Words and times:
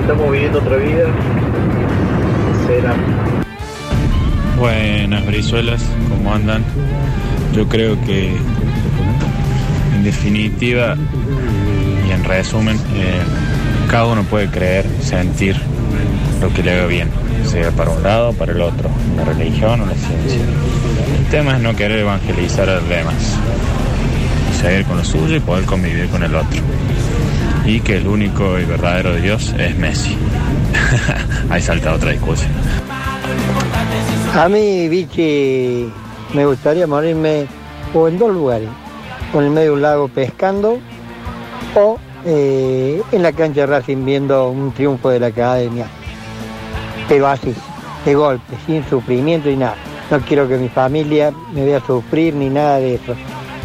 estamos 0.00 0.32
viviendo 0.32 0.58
otra 0.58 0.76
vida, 0.76 1.04
será. 2.66 2.94
Buenas 4.58 5.26
brizuelas, 5.26 5.82
¿cómo 6.08 6.34
andan? 6.34 6.64
Yo 7.54 7.68
creo 7.68 8.00
que 8.04 8.36
en 9.94 10.04
definitiva 10.04 10.96
y 12.08 12.12
en 12.12 12.24
resumen, 12.24 12.76
eh, 12.94 13.20
cada 13.90 14.06
uno 14.06 14.22
puede 14.24 14.48
creer, 14.48 14.86
sentir 15.00 15.56
lo 16.40 16.52
que 16.52 16.62
le 16.62 16.72
haga 16.72 16.86
bien, 16.86 17.08
sea 17.46 17.70
para 17.70 17.90
un 17.90 18.02
lado 18.02 18.30
o 18.30 18.32
para 18.32 18.52
el 18.52 18.60
otro, 18.60 18.90
una 19.12 19.24
religión 19.24 19.80
o 19.80 19.86
la 19.86 19.94
ciencia. 19.94 20.40
El 21.18 21.26
tema 21.30 21.56
es 21.56 21.62
no 21.62 21.74
querer 21.76 22.00
evangelizar 22.00 22.68
a 22.68 22.76
los 22.76 22.88
demás, 22.88 23.36
seguir 24.60 24.84
con 24.86 24.98
lo 24.98 25.04
suyo 25.04 25.36
y 25.36 25.40
poder 25.40 25.64
convivir 25.64 26.08
con 26.08 26.22
el 26.22 26.34
otro. 26.34 26.60
Y 27.70 27.78
que 27.78 27.98
el 27.98 28.08
único 28.08 28.58
y 28.58 28.64
verdadero 28.64 29.14
Dios 29.14 29.54
es 29.56 29.78
Messi. 29.78 30.18
Ahí 31.50 31.62
salta 31.62 31.94
otra 31.94 32.10
discusión. 32.10 32.50
A 34.34 34.48
mí, 34.48 34.88
Vichy, 34.88 35.88
me 36.34 36.46
gustaría 36.46 36.88
morirme 36.88 37.46
o 37.94 38.08
en 38.08 38.18
dos 38.18 38.32
lugares, 38.32 38.68
o 39.32 39.38
en 39.38 39.44
el 39.44 39.50
medio 39.52 39.70
de 39.70 39.76
un 39.76 39.82
lago 39.82 40.08
pescando, 40.08 40.80
o 41.76 41.96
eh, 42.24 43.00
en 43.12 43.22
la 43.22 43.30
cancha 43.30 43.60
de 43.60 43.66
Racing 43.66 44.04
viendo 44.04 44.50
un 44.50 44.72
triunfo 44.72 45.10
de 45.10 45.20
la 45.20 45.28
academia. 45.28 45.86
Pero 47.08 47.28
así, 47.28 47.54
de 48.04 48.14
golpe, 48.16 48.52
sin 48.66 48.84
sufrimiento 48.90 49.48
y 49.48 49.56
nada. 49.56 49.76
No 50.10 50.18
quiero 50.22 50.48
que 50.48 50.56
mi 50.56 50.70
familia 50.70 51.32
me 51.52 51.64
vea 51.64 51.80
sufrir 51.86 52.34
ni 52.34 52.48
nada 52.48 52.78
de 52.78 52.96
eso. 52.96 53.14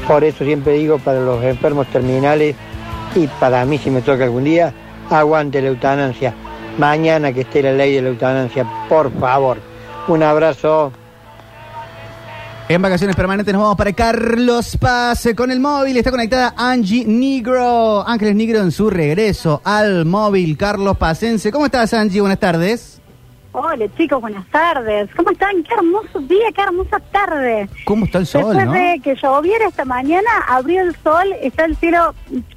Por 0.07 0.23
eso 0.23 0.45
siempre 0.45 0.73
digo 0.73 0.99
para 0.99 1.21
los 1.21 1.43
enfermos 1.43 1.87
terminales 1.87 2.55
y 3.15 3.27
para 3.39 3.65
mí 3.65 3.77
si 3.77 3.89
me 3.89 4.01
toca 4.01 4.25
algún 4.25 4.43
día, 4.43 4.73
aguante 5.09 5.61
la 5.61 5.69
eutanasia. 5.69 6.33
Mañana 6.77 7.31
que 7.31 7.41
esté 7.41 7.63
la 7.63 7.71
ley 7.71 7.95
de 7.95 8.01
la 8.01 8.09
eutanasia, 8.09 8.65
por 8.89 9.11
favor. 9.19 9.57
Un 10.07 10.21
abrazo. 10.21 10.91
En 12.67 12.81
vacaciones 12.81 13.15
permanentes 13.15 13.53
nos 13.53 13.61
vamos 13.61 13.77
para 13.77 13.93
Carlos 13.93 14.75
Paz 14.77 15.29
con 15.35 15.51
el 15.51 15.59
móvil. 15.59 15.97
Está 15.97 16.11
conectada 16.11 16.53
Angie 16.57 17.05
Negro. 17.05 18.05
Ángeles 18.07 18.35
Negro 18.35 18.59
en 18.59 18.71
su 18.71 18.89
regreso 18.89 19.61
al 19.63 20.05
móvil. 20.05 20.57
Carlos 20.57 20.97
Pacense. 20.97 21.51
¿Cómo 21.51 21.65
estás, 21.65 21.93
Angie? 21.93 22.21
Buenas 22.21 22.39
tardes. 22.39 22.94
Hola 23.57 23.85
chicos, 23.97 24.19
buenas 24.19 24.45
tardes. 24.47 25.09
¿Cómo 25.15 25.31
están? 25.31 25.63
Qué 25.63 25.73
hermoso 25.75 26.19
día, 26.27 26.47
qué 26.53 26.61
hermosa 26.61 26.99
tarde. 26.99 27.69
¿Cómo 27.85 28.03
está 28.03 28.17
el 28.17 28.25
sol, 28.25 28.41
Después 28.53 28.65
no? 28.65 28.73
de 28.73 28.99
que 29.01 29.15
lloviera 29.15 29.67
esta 29.69 29.85
mañana, 29.85 30.29
abrió 30.49 30.81
el 30.81 30.93
sol, 31.01 31.27
está 31.41 31.63
el 31.63 31.77
cielo 31.77 32.13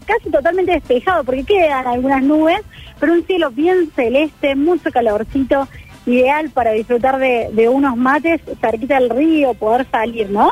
casi 0.07 0.29
totalmente 0.29 0.73
despejado 0.73 1.23
porque 1.23 1.45
quedan 1.45 1.87
algunas 1.87 2.21
nubes, 2.25 2.63
pero 2.99 3.13
un 3.13 3.25
cielo 3.27 3.53
bien 3.53 3.93
celeste, 3.95 4.57
mucho 4.57 4.91
calorcito, 4.91 5.69
ideal 6.05 6.51
para 6.51 6.73
disfrutar 6.73 7.19
de, 7.21 7.49
de 7.53 7.69
unos 7.69 7.97
mates 7.97 8.41
cerquita 8.61 8.99
del 8.99 9.11
río, 9.11 9.55
poder 9.55 9.87
salir, 9.93 10.29
¿no? 10.31 10.51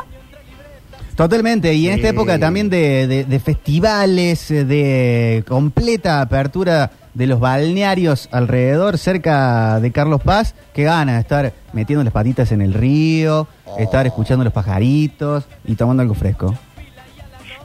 Totalmente. 1.17 1.73
Y 1.73 1.89
en 1.89 1.95
esta 1.95 2.07
época 2.09 2.39
también 2.39 2.69
de, 2.69 3.05
de- 3.07 3.25
de 3.25 3.39
festivales, 3.41 4.49
eh, 4.51 4.63
de 4.63 5.43
completa 5.45 6.21
apertura 6.21 6.89
de 7.17 7.25
los 7.25 7.39
balnearios 7.39 8.29
alrededor, 8.31 8.99
cerca 8.99 9.79
de 9.79 9.91
Carlos 9.91 10.21
Paz, 10.21 10.53
que 10.71 10.83
gana 10.83 11.15
de 11.15 11.21
estar 11.21 11.51
metiendo 11.73 12.03
las 12.03 12.13
patitas 12.13 12.51
en 12.51 12.61
el 12.61 12.75
río, 12.75 13.47
estar 13.79 14.05
escuchando 14.05 14.43
los 14.43 14.53
pajaritos 14.53 15.45
y 15.65 15.73
tomando 15.73 16.03
algo 16.03 16.13
fresco. 16.13 16.53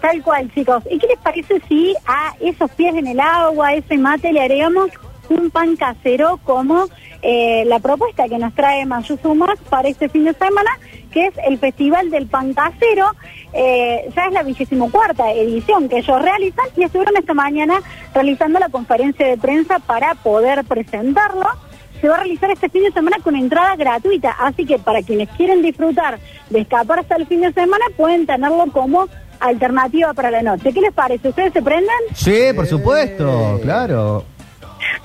Tal 0.01 0.23
cual, 0.23 0.51
chicos. 0.55 0.83
¿Y 0.91 0.99
qué 0.99 1.07
les 1.07 1.19
parece 1.19 1.61
si 1.69 1.95
a 2.07 2.33
esos 2.41 2.71
pies 2.71 2.95
en 2.95 3.07
el 3.07 3.21
agua, 3.21 3.69
a 3.69 3.75
ese 3.75 3.99
mate, 3.99 4.33
le 4.33 4.41
agregamos 4.41 4.91
un 5.29 5.51
pan 5.51 5.77
casero 5.77 6.39
como 6.45 6.87
eh, 7.21 7.65
la 7.67 7.79
propuesta 7.79 8.29
que 8.29 8.39
nos 8.39 8.55
trae 8.55 8.87
Mayuzumas 8.87 9.59
para 9.69 9.87
este 9.87 10.09
fin 10.09 10.25
de 10.25 10.33
semana, 10.33 10.71
que 11.13 11.27
es 11.27 11.35
el 11.47 11.59
Festival 11.59 12.11
del 12.11 12.27
Pan 12.27 12.55
Casero? 12.55 13.07
Eh, 13.53 14.11
ya 14.17 14.27
es 14.27 14.33
la 14.33 14.43
vigésimo 14.43 14.91
cuarta 14.91 15.31
edición 15.31 15.89
que 15.89 15.99
ellos 15.99 16.21
realizan 16.21 16.65
y 16.77 16.85
estuvieron 16.85 17.17
esta 17.17 17.35
mañana 17.35 17.81
realizando 18.15 18.59
la 18.59 18.71
conferencia 18.71 19.27
de 19.27 19.37
prensa 19.37 19.79
para 19.79 20.15
poder 20.17 20.65
presentarlo 20.65 21.47
se 22.01 22.09
va 22.09 22.17
a 22.17 22.19
realizar 22.19 22.51
este 22.51 22.69
fin 22.69 22.83
de 22.83 22.91
semana 22.91 23.19
con 23.23 23.37
entrada 23.37 23.77
gratuita, 23.77 24.31
así 24.41 24.67
que 24.67 24.77
para 24.81 25.03
quienes 25.03 25.29
quieren 25.37 25.63
disfrutar 25.63 26.19
de 26.51 26.61
escaparse 26.61 27.15
al 27.15 27.29
fin 27.29 27.43
de 27.43 27.53
semana 27.53 27.85
pueden 27.97 28.27
tenerlo 28.27 28.65
como 28.73 29.07
alternativa 29.39 30.13
para 30.13 30.31
la 30.31 30.43
noche. 30.43 30.73
¿Qué 30.73 30.81
les 30.81 30.93
parece? 30.93 31.29
¿Ustedes 31.29 31.53
se 31.53 31.63
prenden? 31.63 31.95
Sí, 32.15 32.47
por 32.55 32.67
supuesto, 32.67 33.61
claro. 33.63 34.25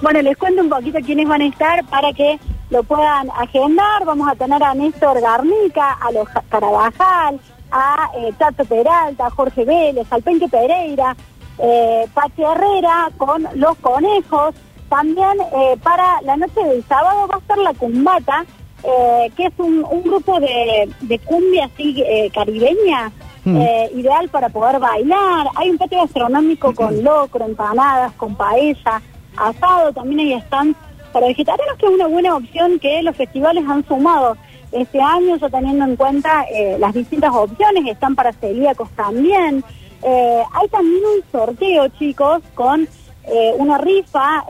Bueno, 0.01 0.21
les 0.21 0.37
cuento 0.37 0.61
un 0.61 0.69
poquito 0.69 0.99
quiénes 1.05 1.27
van 1.27 1.41
a 1.41 1.45
estar 1.47 1.83
para 1.85 2.13
que 2.13 2.39
lo 2.69 2.83
puedan 2.83 3.29
agendar. 3.31 4.05
Vamos 4.05 4.29
a 4.29 4.35
tener 4.35 4.61
a 4.63 4.73
Néstor 4.73 5.19
Garnica, 5.21 5.93
a 5.93 6.11
los 6.11 6.27
Carabajal, 6.49 7.39
a 7.71 8.09
eh, 8.17 8.33
Tato 8.37 8.65
Peralta, 8.65 9.27
a 9.27 9.29
Jorge 9.29 9.65
Vélez, 9.65 10.07
al 10.11 10.21
Penque 10.21 10.47
Pereira, 10.47 11.15
eh, 11.59 12.05
Pachi 12.13 12.43
Herrera 12.43 13.09
con 13.17 13.47
Los 13.55 13.77
Conejos. 13.77 14.55
También 14.89 15.39
eh, 15.53 15.77
para 15.83 16.21
la 16.21 16.37
noche 16.37 16.63
del 16.63 16.83
sábado 16.85 17.27
va 17.27 17.35
a 17.35 17.39
estar 17.39 17.57
La 17.57 17.73
Cumbata, 17.73 18.45
eh, 18.83 19.31
que 19.35 19.47
es 19.47 19.53
un, 19.57 19.85
un 19.89 20.03
grupo 20.03 20.39
de, 20.39 20.89
de 21.01 21.19
cumbia 21.19 21.65
así 21.65 22.03
caribeña, 22.33 23.11
Mm. 23.45 23.61
ideal 23.95 24.27
para 24.27 24.49
poder 24.49 24.77
bailar. 24.77 25.47
Hay 25.55 25.69
un 25.69 25.77
patio 25.77 25.99
gastronómico 25.99 26.75
con 26.75 27.01
locro, 27.01 27.45
empanadas, 27.45 28.11
con 28.17 28.35
paella, 28.35 29.01
asado, 29.37 29.93
también 29.93 30.19
hay 30.19 30.41
stands 30.41 30.77
para 31.11 31.27
vegetarianos, 31.27 31.77
que 31.77 31.85
es 31.85 31.91
una 31.91 32.07
buena 32.07 32.35
opción 32.35 32.79
que 32.79 33.01
los 33.01 33.15
festivales 33.15 33.63
han 33.67 33.85
sumado 33.87 34.37
este 34.71 35.01
año, 35.01 35.37
ya 35.37 35.49
teniendo 35.49 35.85
en 35.85 35.95
cuenta 35.95 36.45
eh, 36.51 36.77
las 36.79 36.93
distintas 36.93 37.33
opciones, 37.33 37.85
están 37.87 38.15
para 38.15 38.33
celíacos 38.33 38.89
también. 38.91 39.63
Eh, 40.03 40.43
hay 40.53 40.67
también 40.67 41.01
un 41.03 41.31
sorteo, 41.31 41.87
chicos, 41.99 42.41
con 42.53 42.87
eh, 43.25 43.53
una 43.57 43.77
rifa 43.77 44.45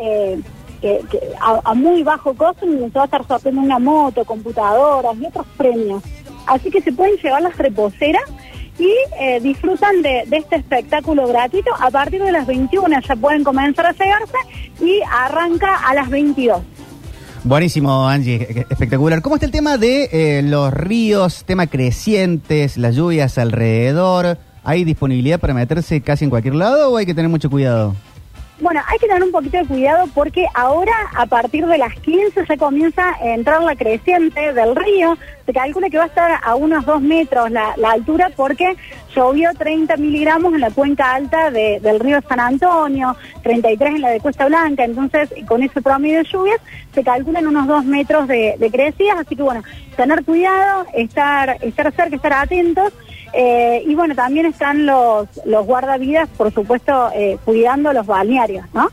a, 1.40 1.74
muy 1.74 2.04
bajo 2.04 2.34
costo, 2.34 2.66
donde 2.66 2.90
se 2.90 2.98
va 2.98 3.04
a 3.04 3.06
estar 3.06 3.28
sorteando 3.28 3.62
una 3.62 3.80
moto, 3.80 4.26
computadoras 4.26 5.16
y 5.18 5.26
otros 5.26 5.46
premios. 5.56 6.04
Así 6.46 6.70
que 6.70 6.82
se 6.82 6.92
pueden 6.92 7.18
llevar 7.18 7.42
las 7.42 7.58
reposeras 7.58 8.24
y 8.80 8.94
eh, 9.20 9.40
disfrutan 9.42 10.02
de, 10.02 10.24
este 10.32 10.58
espectáculo 10.58 11.28
gratuito. 11.28 11.72
A 11.80 11.90
partir 11.90 12.22
de 12.22 12.32
las 12.32 12.46
21 12.46 13.00
ya 13.08 13.16
pueden 13.16 13.44
comenzar 13.44 13.86
a 13.88 13.92
llegarse 13.92 14.38
y 14.82 15.02
arranca 15.12 15.76
a 15.76 15.94
las 15.94 16.10
22. 16.10 16.62
Buenísimo, 17.44 18.08
Angie, 18.08 18.66
espectacular. 18.70 19.22
¿Cómo 19.22 19.36
está 19.36 19.46
el 19.46 19.52
tema 19.52 19.78
de 19.78 20.10
eh, 20.12 20.42
los 20.44 20.74
ríos, 20.74 21.46
tema 21.46 21.68
crecientes, 21.68 22.78
las 22.78 22.96
lluvias 22.96 23.38
alrededor? 23.38 24.38
¿Hay 24.64 24.84
disponibilidad 24.84 25.40
para 25.40 25.54
meterse 25.54 26.02
casi 26.02 26.26
en 26.26 26.30
cualquier 26.30 26.56
lado 26.56 26.92
o 26.92 26.98
hay 26.98 27.06
que 27.06 27.14
tener 27.14 27.30
mucho 27.30 27.50
cuidado? 27.50 27.96
Bueno, 28.60 28.82
hay 28.88 28.98
que 28.98 29.06
tener 29.08 29.22
un 29.22 29.32
poquito 29.32 29.58
de 29.58 29.66
cuidado 29.66 30.06
porque 30.16 30.48
ahora 30.56 30.92
a 31.16 31.28
partir 31.28 31.68
de 31.68 31.78
las 31.78 31.94
15 32.00 32.44
ya 32.50 32.58
comienza 32.58 33.14
a 33.14 33.34
entrar 33.36 33.62
la 33.62 33.76
creciente 33.76 34.52
del 34.52 34.76
río. 34.76 35.16
Se 35.46 35.54
calcula 35.54 35.92
que 35.92 35.98
va 36.00 36.06
a 36.06 36.08
estar 36.08 36.40
a 36.44 36.56
unos 36.56 36.84
2 36.84 37.00
metros 37.02 37.52
la, 37.52 37.76
altura 37.92 38.32
porque 38.36 38.76
llovió 39.16 39.52
30 39.54 39.96
miligramos 39.98 40.56
en 40.56 40.62
la 40.62 40.72
cuenca 40.72 41.14
alta 41.14 41.52
de- 41.52 41.80
del 41.82 42.00
río 42.00 42.20
San 42.28 42.40
Antonio, 42.40 43.16
33 43.44 43.96
en 43.96 44.02
la 44.02 44.10
de 44.10 44.20
Cuesta 44.22 44.48
Blanca. 44.48 44.84
Entonces, 44.86 45.30
con 45.48 45.62
ese 45.62 45.80
promedio 45.84 46.18
de 46.18 46.24
lluvias, 46.24 46.60
se 46.96 47.04
calculan 47.04 47.46
unos 47.46 47.68
2 47.68 47.86
metros 47.86 48.28
de, 48.28 48.56
de 48.58 48.72
crecidas. 48.72 49.20
Así 49.20 49.36
que 49.36 49.44
bueno, 49.44 49.62
tener 49.96 50.26
cuidado, 50.26 50.88
estar, 50.96 51.58
estar 51.62 51.94
cerca, 51.94 52.16
estar 52.16 52.34
atentos. 52.34 52.92
Eh, 53.34 53.84
y 53.86 53.94
bueno, 53.96 54.16
también 54.16 54.46
están 54.46 54.86
los, 54.86 55.28
los 55.46 55.66
guardavidas, 55.66 56.28
por 56.38 56.54
supuesto, 56.54 57.10
eh, 57.16 57.38
cuidando 57.46 57.92
los 57.94 58.06
balnearios, 58.06 58.66
¿no? 58.74 58.90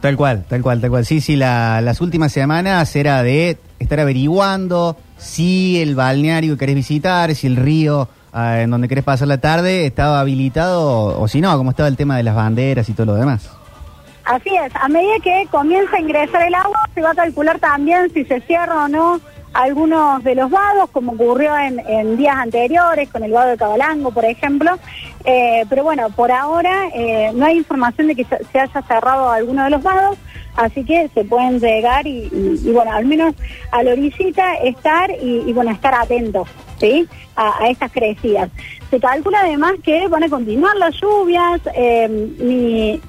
Tal 0.00 0.16
cual, 0.16 0.44
tal 0.48 0.62
cual, 0.62 0.80
tal 0.80 0.90
cual. 0.90 1.04
Sí, 1.06 1.20
sí, 1.20 1.36
la- 1.36 1.80
las 1.80 2.00
últimas 2.00 2.32
semanas 2.32 2.94
era 2.96 3.22
de 3.22 3.58
estar 3.78 4.00
averiguando 4.00 4.96
si 5.16 5.80
el 5.80 5.94
balneario 5.94 6.54
que 6.54 6.58
querés 6.60 6.74
visitar, 6.74 7.34
si 7.34 7.46
el 7.46 7.56
río 7.56 8.08
ah, 8.32 8.60
en 8.60 8.70
donde 8.70 8.88
querés 8.88 9.04
pasar 9.04 9.28
la 9.28 9.38
tarde 9.38 9.86
estaba 9.86 10.20
habilitado 10.20 11.18
o 11.20 11.28
si 11.28 11.40
no, 11.40 11.56
como 11.56 11.70
estaba 11.70 11.88
el 11.88 11.96
tema 11.96 12.16
de 12.16 12.22
las 12.24 12.34
banderas 12.34 12.88
y 12.88 12.92
todo 12.92 13.06
lo 13.06 13.14
demás. 13.14 13.48
Así 14.24 14.50
es, 14.56 14.74
a 14.74 14.88
medida 14.88 15.12
que 15.22 15.46
comienza 15.50 15.96
a 15.96 16.00
ingresar 16.00 16.42
el 16.46 16.54
agua, 16.54 16.78
se 16.94 17.02
va 17.02 17.10
a 17.10 17.14
calcular 17.14 17.58
también 17.58 18.10
si 18.12 18.24
se 18.24 18.40
cierra 18.42 18.84
o 18.84 18.88
no 18.88 19.20
algunos 19.54 20.22
de 20.24 20.34
los 20.34 20.50
vados, 20.50 20.90
como 20.90 21.12
ocurrió 21.12 21.56
en, 21.56 22.16
días 22.16 22.36
anteriores 22.36 23.08
con 23.08 23.22
el 23.22 23.32
vado 23.32 23.50
de 23.50 23.56
Cabalango, 23.56 24.10
por 24.10 24.24
ejemplo. 24.24 24.72
Eh, 25.24 25.64
pero 25.70 25.84
bueno, 25.84 26.10
por 26.10 26.30
ahora 26.30 26.88
eh, 26.92 27.30
no 27.34 27.46
hay 27.46 27.56
información 27.56 28.08
de 28.08 28.16
que 28.16 28.24
se 28.24 28.58
haya 28.58 28.82
cerrado 28.82 29.30
alguno 29.30 29.64
de 29.64 29.70
los 29.70 29.82
vados, 29.82 30.18
así 30.56 30.84
que 30.84 31.08
se 31.14 31.24
pueden 31.24 31.60
llegar 31.60 32.06
y, 32.06 32.28
bueno, 32.72 32.92
al 32.92 33.06
menos 33.06 33.34
a 33.70 33.82
la 33.82 33.92
orillita 33.92 34.54
estar 34.56 35.10
y, 35.22 35.50
bueno, 35.52 35.70
estar 35.70 35.94
atentos, 35.94 36.48
¿sí? 36.78 37.08
A, 37.36 37.68
estas 37.68 37.90
crecidas. 37.92 38.50
Se 38.90 39.00
calcula 39.00 39.40
además 39.40 39.72
que 39.82 40.06
van 40.08 40.24
a 40.24 40.28
continuar 40.28 40.76
las 40.76 40.94
lluvias, 41.00 41.60
eh, 41.74 42.08
mi- 42.38 43.00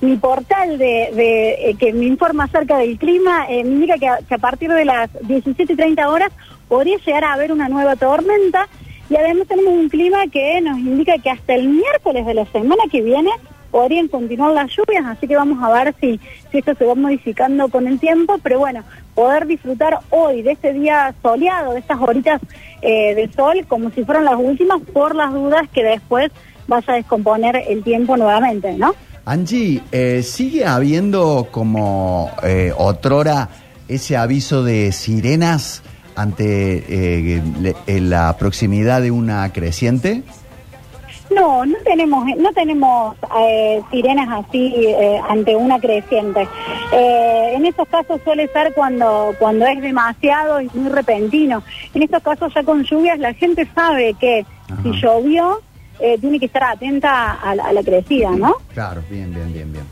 mi 0.00 0.16
portal 0.16 0.78
de, 0.78 1.70
eh, 1.70 1.76
que 1.78 1.92
me 1.92 2.04
informa 2.04 2.44
acerca 2.44 2.78
del 2.78 2.98
clima 2.98 3.46
eh, 3.48 3.64
me 3.64 3.70
indica 3.70 3.98
que 3.98 4.34
a, 4.34 4.38
partir 4.38 4.70
de 4.72 4.84
las 4.84 5.10
17 5.26 5.72
y 5.72 5.76
30 5.76 6.08
horas 6.08 6.30
podría 6.68 6.98
llegar 6.98 7.24
a 7.24 7.32
haber 7.32 7.50
una 7.50 7.68
nueva 7.68 7.96
tormenta 7.96 8.68
y 9.10 9.16
además 9.16 9.48
tenemos 9.48 9.72
un 9.72 9.88
clima 9.88 10.26
que 10.28 10.60
nos 10.60 10.78
indica 10.78 11.18
que 11.18 11.30
hasta 11.30 11.54
el 11.54 11.68
miércoles 11.68 12.26
de 12.26 12.34
la 12.34 12.46
semana 12.46 12.84
que 12.90 13.02
viene 13.02 13.30
podrían 13.70 14.08
continuar 14.08 14.52
las 14.52 14.70
lluvias, 14.74 15.04
así 15.04 15.26
que 15.26 15.36
vamos 15.36 15.62
a 15.62 15.70
ver 15.72 15.94
si, 16.00 16.18
si 16.50 16.58
esto 16.58 16.74
se 16.74 16.84
va 16.86 16.94
modificando 16.94 17.68
con 17.68 17.86
el 17.86 17.98
tiempo, 17.98 18.38
pero 18.42 18.58
bueno, 18.58 18.82
poder 19.14 19.46
disfrutar 19.46 19.98
hoy 20.10 20.42
de 20.42 20.52
este 20.52 20.72
día 20.72 21.14
soleado, 21.22 21.72
de 21.72 21.80
estas 21.80 22.00
horitas 22.00 22.40
eh, 22.80 23.14
de 23.14 23.30
sol, 23.32 23.66
como 23.66 23.90
si 23.90 24.04
fueran 24.04 24.24
las 24.24 24.36
últimas, 24.36 24.80
por 24.92 25.14
las 25.14 25.32
dudas 25.32 25.68
que 25.72 25.84
después 25.84 26.30
vaya 26.66 26.92
a 26.92 26.96
descomponer 26.96 27.62
el 27.68 27.82
tiempo 27.82 28.16
nuevamente, 28.16 28.72
¿no? 28.74 28.94
Angie, 29.32 29.82
eh, 29.92 30.22
¿sigue 30.22 30.64
habiendo 30.64 31.48
como 31.50 32.30
eh, 32.42 32.72
otrora 32.74 33.50
ese 33.86 34.16
aviso 34.16 34.64
de 34.64 34.90
sirenas 34.92 35.82
ante 36.16 36.78
eh, 37.36 37.42
le- 37.60 37.76
en 37.86 38.08
la 38.08 38.34
proximidad 38.38 39.02
de 39.02 39.10
una 39.10 39.52
creciente? 39.52 40.22
No, 41.30 41.66
no 41.66 41.76
tenemos, 41.84 42.24
no 42.38 42.50
tenemos 42.54 43.16
eh, 43.38 43.82
sirenas 43.90 44.46
así 44.46 44.72
eh, 44.76 45.20
ante 45.28 45.54
una 45.54 45.78
creciente. 45.78 46.48
Eh, 46.94 47.52
en 47.54 47.66
estos 47.66 47.86
casos 47.88 48.18
suele 48.24 48.48
ser 48.48 48.72
cuando 48.72 49.34
cuando 49.38 49.66
es 49.66 49.78
demasiado 49.82 50.62
y 50.62 50.70
muy 50.72 50.88
repentino. 50.88 51.62
En 51.92 52.02
estos 52.02 52.22
casos 52.22 52.50
ya 52.54 52.62
con 52.62 52.82
lluvias 52.82 53.18
la 53.18 53.34
gente 53.34 53.68
sabe 53.74 54.14
que 54.14 54.46
Ajá. 54.70 54.82
si 54.82 54.90
llovió 55.02 55.60
eh, 56.00 56.16
tiene 56.20 56.38
que 56.38 56.46
estar 56.46 56.64
atenta 56.64 57.32
a, 57.34 57.54
la- 57.54 57.64
a 57.64 57.72
la 57.72 57.82
crecida, 57.82 58.30
¿no? 58.30 58.54
Claro, 58.74 59.02
bien, 59.10 59.32
bien, 59.34 59.52
bien, 59.52 59.72
bien. 59.72 59.84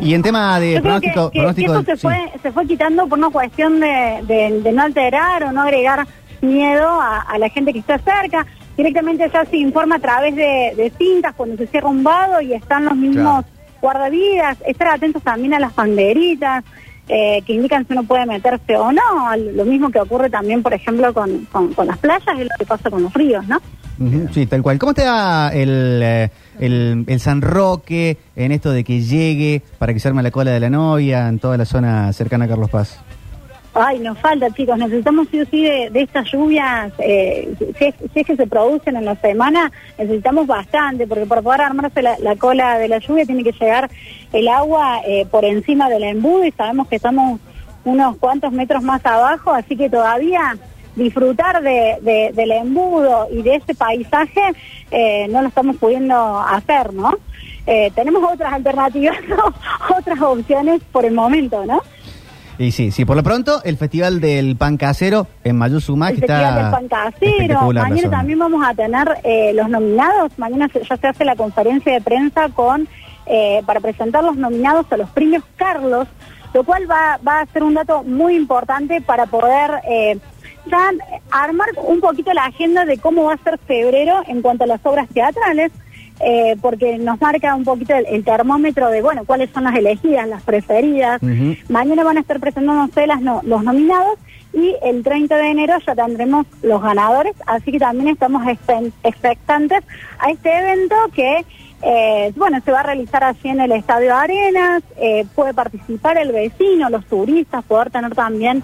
Y 0.00 0.14
en 0.14 0.22
tema 0.22 0.58
de 0.60 0.74
Yo 0.74 0.82
creo 0.82 1.00
que, 1.00 1.10
pronóstico, 1.12 1.30
que- 1.30 1.68
eso 1.68 1.82
se 1.84 1.96
sí. 1.96 2.02
fue, 2.02 2.18
se 2.42 2.52
fue 2.52 2.66
quitando 2.66 3.06
por 3.06 3.18
una 3.18 3.30
cuestión 3.30 3.80
de, 3.80 4.20
de- 4.26 4.60
de 4.62 4.72
no 4.72 4.82
alterar 4.82 5.44
o 5.44 5.52
no 5.52 5.62
agregar 5.62 6.06
miedo 6.40 6.88
a, 7.00 7.20
a 7.20 7.38
la 7.38 7.48
gente 7.48 7.72
que 7.72 7.78
está 7.80 7.98
cerca. 7.98 8.46
Directamente 8.76 9.30
ya 9.32 9.44
se 9.44 9.56
informa 9.56 9.96
a 9.96 10.00
través 10.00 10.34
de, 10.34 10.72
de 10.76 10.92
cintas 10.98 11.34
cuando 11.36 11.56
se 11.56 11.66
cierra 11.68 11.88
un 11.88 12.02
vado 12.02 12.40
y 12.40 12.52
están 12.54 12.84
los 12.86 12.96
mismos 12.96 13.44
guardavidas. 13.80 14.58
Estar 14.66 14.88
atentos 14.88 15.22
también 15.22 15.54
a 15.54 15.60
las 15.60 15.74
banderitas 15.74 16.64
eh, 17.06 17.42
que 17.46 17.52
indican 17.52 17.86
si 17.86 17.92
uno 17.92 18.02
puede 18.04 18.26
meterse 18.26 18.76
o 18.76 18.90
no. 18.90 19.36
Lo 19.36 19.64
mismo 19.64 19.90
que 19.90 20.00
ocurre 20.00 20.28
también, 20.30 20.62
por 20.62 20.74
ejemplo, 20.74 21.12
con, 21.14 21.44
con- 21.52 21.72
con 21.74 21.86
las 21.86 21.98
playas 21.98 22.26
es 22.38 22.44
lo 22.44 22.50
que 22.58 22.64
pasa 22.66 22.90
con 22.90 23.02
los 23.02 23.12
ríos, 23.14 23.46
¿no? 23.46 23.58
Ujú, 23.98 24.28
Sí, 24.32 24.46
tal 24.46 24.62
cual. 24.62 24.78
¿Cómo 24.78 24.90
está 24.90 25.50
el, 25.54 26.00
eh, 26.02 26.30
el, 26.58 27.04
el 27.06 27.20
San 27.20 27.40
Roque 27.42 28.16
en 28.34 28.50
esto 28.52 28.70
de 28.72 28.82
que 28.84 29.00
llegue 29.02 29.62
para 29.78 29.92
que 29.94 30.00
se 30.00 30.08
arme 30.08 30.22
la 30.22 30.30
cola 30.30 30.50
de 30.50 30.60
la 30.60 30.70
novia 30.70 31.28
en 31.28 31.38
toda 31.38 31.56
la 31.56 31.64
zona 31.64 32.12
cercana 32.12 32.46
a 32.46 32.48
Carlos 32.48 32.70
Paz? 32.70 32.98
Ay, 33.76 33.98
nos 33.98 34.16
falta, 34.18 34.48
chicos. 34.50 34.78
Necesitamos 34.78 35.26
sí 35.30 35.40
o 35.40 35.46
sí 35.46 35.64
de, 35.64 35.90
de 35.90 36.02
estas 36.02 36.30
lluvias. 36.32 36.92
eh, 36.98 37.52
si, 37.76 37.84
es, 37.84 37.94
si 38.12 38.20
es 38.20 38.26
que 38.26 38.36
se 38.36 38.46
producen 38.46 38.96
en 38.96 39.04
la 39.04 39.16
semana, 39.16 39.70
necesitamos 39.98 40.46
bastante, 40.46 41.06
porque 41.08 41.26
para 41.26 41.42
poder 41.42 41.60
armarse 41.62 42.00
la, 42.02 42.16
la 42.20 42.36
cola 42.36 42.78
de 42.78 42.86
la 42.88 42.98
lluvia 42.98 43.24
tiene 43.26 43.42
que 43.42 43.50
llegar 43.52 43.90
el 44.32 44.46
agua 44.48 45.00
eh, 45.06 45.26
por 45.30 45.44
encima 45.44 45.88
del 45.88 46.04
embudo 46.04 46.44
y 46.44 46.52
sabemos 46.52 46.86
que 46.88 46.96
estamos 46.96 47.40
unos 47.84 48.16
cuantos 48.16 48.52
metros 48.52 48.82
más 48.82 49.04
abajo, 49.04 49.52
así 49.52 49.76
que 49.76 49.90
todavía 49.90 50.56
disfrutar 50.96 51.62
de, 51.62 51.96
de- 52.02 52.32
del 52.34 52.50
embudo 52.52 53.28
y 53.32 53.42
de 53.42 53.56
ese 53.56 53.74
paisaje 53.74 54.40
eh, 54.90 55.26
no 55.30 55.42
lo 55.42 55.48
estamos 55.48 55.76
pudiendo 55.76 56.38
hacer, 56.40 56.92
¿no? 56.92 57.14
Eh, 57.66 57.90
tenemos 57.94 58.22
otras 58.32 58.52
alternativas, 58.52 59.16
otras 59.98 60.20
opciones 60.20 60.80
por 60.92 61.04
el 61.04 61.14
momento, 61.14 61.64
¿no? 61.64 61.80
Y 62.56 62.70
sí, 62.70 62.92
sí, 62.92 63.04
por 63.04 63.16
lo 63.16 63.24
pronto, 63.24 63.60
el 63.64 63.76
Festival 63.76 64.20
del 64.20 64.56
Pan 64.56 64.76
Casero 64.76 65.26
en 65.42 65.56
Mayuzumá, 65.56 66.10
el 66.10 66.16
que 66.20 66.20
está 66.26 66.38
Festival 66.38 66.62
del 66.62 66.70
Pan 66.70 66.88
Casero. 66.88 67.60
Mañana 67.72 68.10
también 68.10 68.38
vamos 68.38 68.64
a 68.64 68.74
tener 68.74 69.08
eh, 69.24 69.52
los 69.54 69.68
nominados. 69.68 70.30
Mañana 70.38 70.68
se- 70.72 70.84
ya 70.84 70.96
se 70.96 71.06
hace 71.08 71.24
la 71.24 71.34
conferencia 71.34 71.92
de 71.92 72.00
prensa 72.00 72.48
con 72.50 72.86
eh, 73.26 73.60
para 73.66 73.80
presentar 73.80 74.22
los 74.22 74.36
nominados 74.36 74.86
a 74.92 74.96
los 74.98 75.10
premios 75.10 75.42
Carlos, 75.56 76.06
lo 76.52 76.62
cual 76.62 76.88
va, 76.88 77.18
va 77.26 77.40
a 77.40 77.46
ser 77.46 77.64
un 77.64 77.74
dato 77.74 78.04
muy 78.04 78.36
importante 78.36 79.00
para 79.00 79.26
poder 79.26 79.80
eh, 79.88 80.18
ya 80.70 80.90
armar 81.30 81.68
un 81.86 82.00
poquito 82.00 82.32
la 82.32 82.44
agenda 82.46 82.84
de 82.84 82.98
cómo 82.98 83.24
va 83.24 83.34
a 83.34 83.38
ser 83.38 83.58
febrero 83.58 84.22
en 84.26 84.42
cuanto 84.42 84.64
a 84.64 84.66
las 84.66 84.80
obras 84.84 85.08
teatrales. 85.08 85.72
eh, 86.20 86.54
porque 86.62 86.96
nos 86.96 87.20
marca 87.20 87.56
un 87.56 87.64
poquito 87.64 87.92
el, 87.92 88.06
el 88.06 88.22
termómetro 88.24 88.88
de, 88.88 89.02
bueno, 89.02 89.24
cuáles 89.26 89.50
son 89.50 89.64
las 89.64 89.74
elegidas, 89.74 90.28
las 90.28 90.42
preferidas. 90.44 91.20
Mañana 91.68 92.04
van 92.04 92.16
a 92.18 92.20
estar 92.20 92.38
presentándose 92.38 93.08
las 93.08 93.20
no- 93.20 93.40
los 93.42 93.64
nominados 93.64 94.14
y 94.52 94.76
el 94.84 95.02
30 95.02 95.36
de 95.36 95.48
enero 95.50 95.74
ya 95.84 95.96
tendremos 95.96 96.46
los 96.62 96.80
ganadores, 96.80 97.34
así 97.48 97.72
que 97.72 97.80
también 97.80 98.10
estamos 98.10 98.46
expectantes 99.02 99.82
a 100.20 100.30
este 100.30 100.56
evento 100.56 100.94
que, 101.12 101.44
eh, 101.82 102.32
bueno, 102.36 102.60
se 102.64 102.70
va 102.70 102.80
a 102.80 102.84
realizar 102.84 103.24
así 103.24 103.48
en 103.48 103.60
el 103.60 103.72
Estadio 103.72 104.14
Arenas, 104.14 104.84
eh, 104.96 105.26
puede 105.34 105.52
participar 105.52 106.16
el 106.18 106.30
vecino, 106.30 106.90
los 106.90 107.04
turistas, 107.06 107.64
poder 107.64 107.90
tener 107.90 108.14
también 108.14 108.62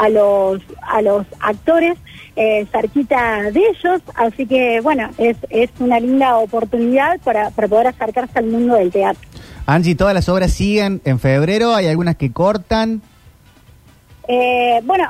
a 0.00 0.08
los 0.08 0.62
a 0.80 1.02
los 1.02 1.26
actores 1.40 1.98
eh, 2.34 2.66
cerquita 2.72 3.50
de 3.50 3.60
ellos, 3.60 4.00
así 4.14 4.46
que 4.46 4.80
bueno, 4.80 5.10
es, 5.18 5.36
es 5.50 5.68
una 5.78 6.00
linda 6.00 6.38
oportunidad 6.38 7.20
para, 7.20 7.50
para 7.50 7.68
poder 7.68 7.86
acercarse 7.88 8.38
al 8.38 8.46
mundo 8.46 8.76
del 8.76 8.90
teatro. 8.90 9.20
Angie, 9.66 9.94
todas 9.94 10.14
las 10.14 10.28
obras 10.28 10.52
siguen 10.52 11.02
en 11.04 11.18
febrero, 11.18 11.74
hay 11.74 11.86
algunas 11.86 12.16
que 12.16 12.32
cortan. 12.32 13.02
Eh, 14.26 14.80
bueno, 14.84 15.08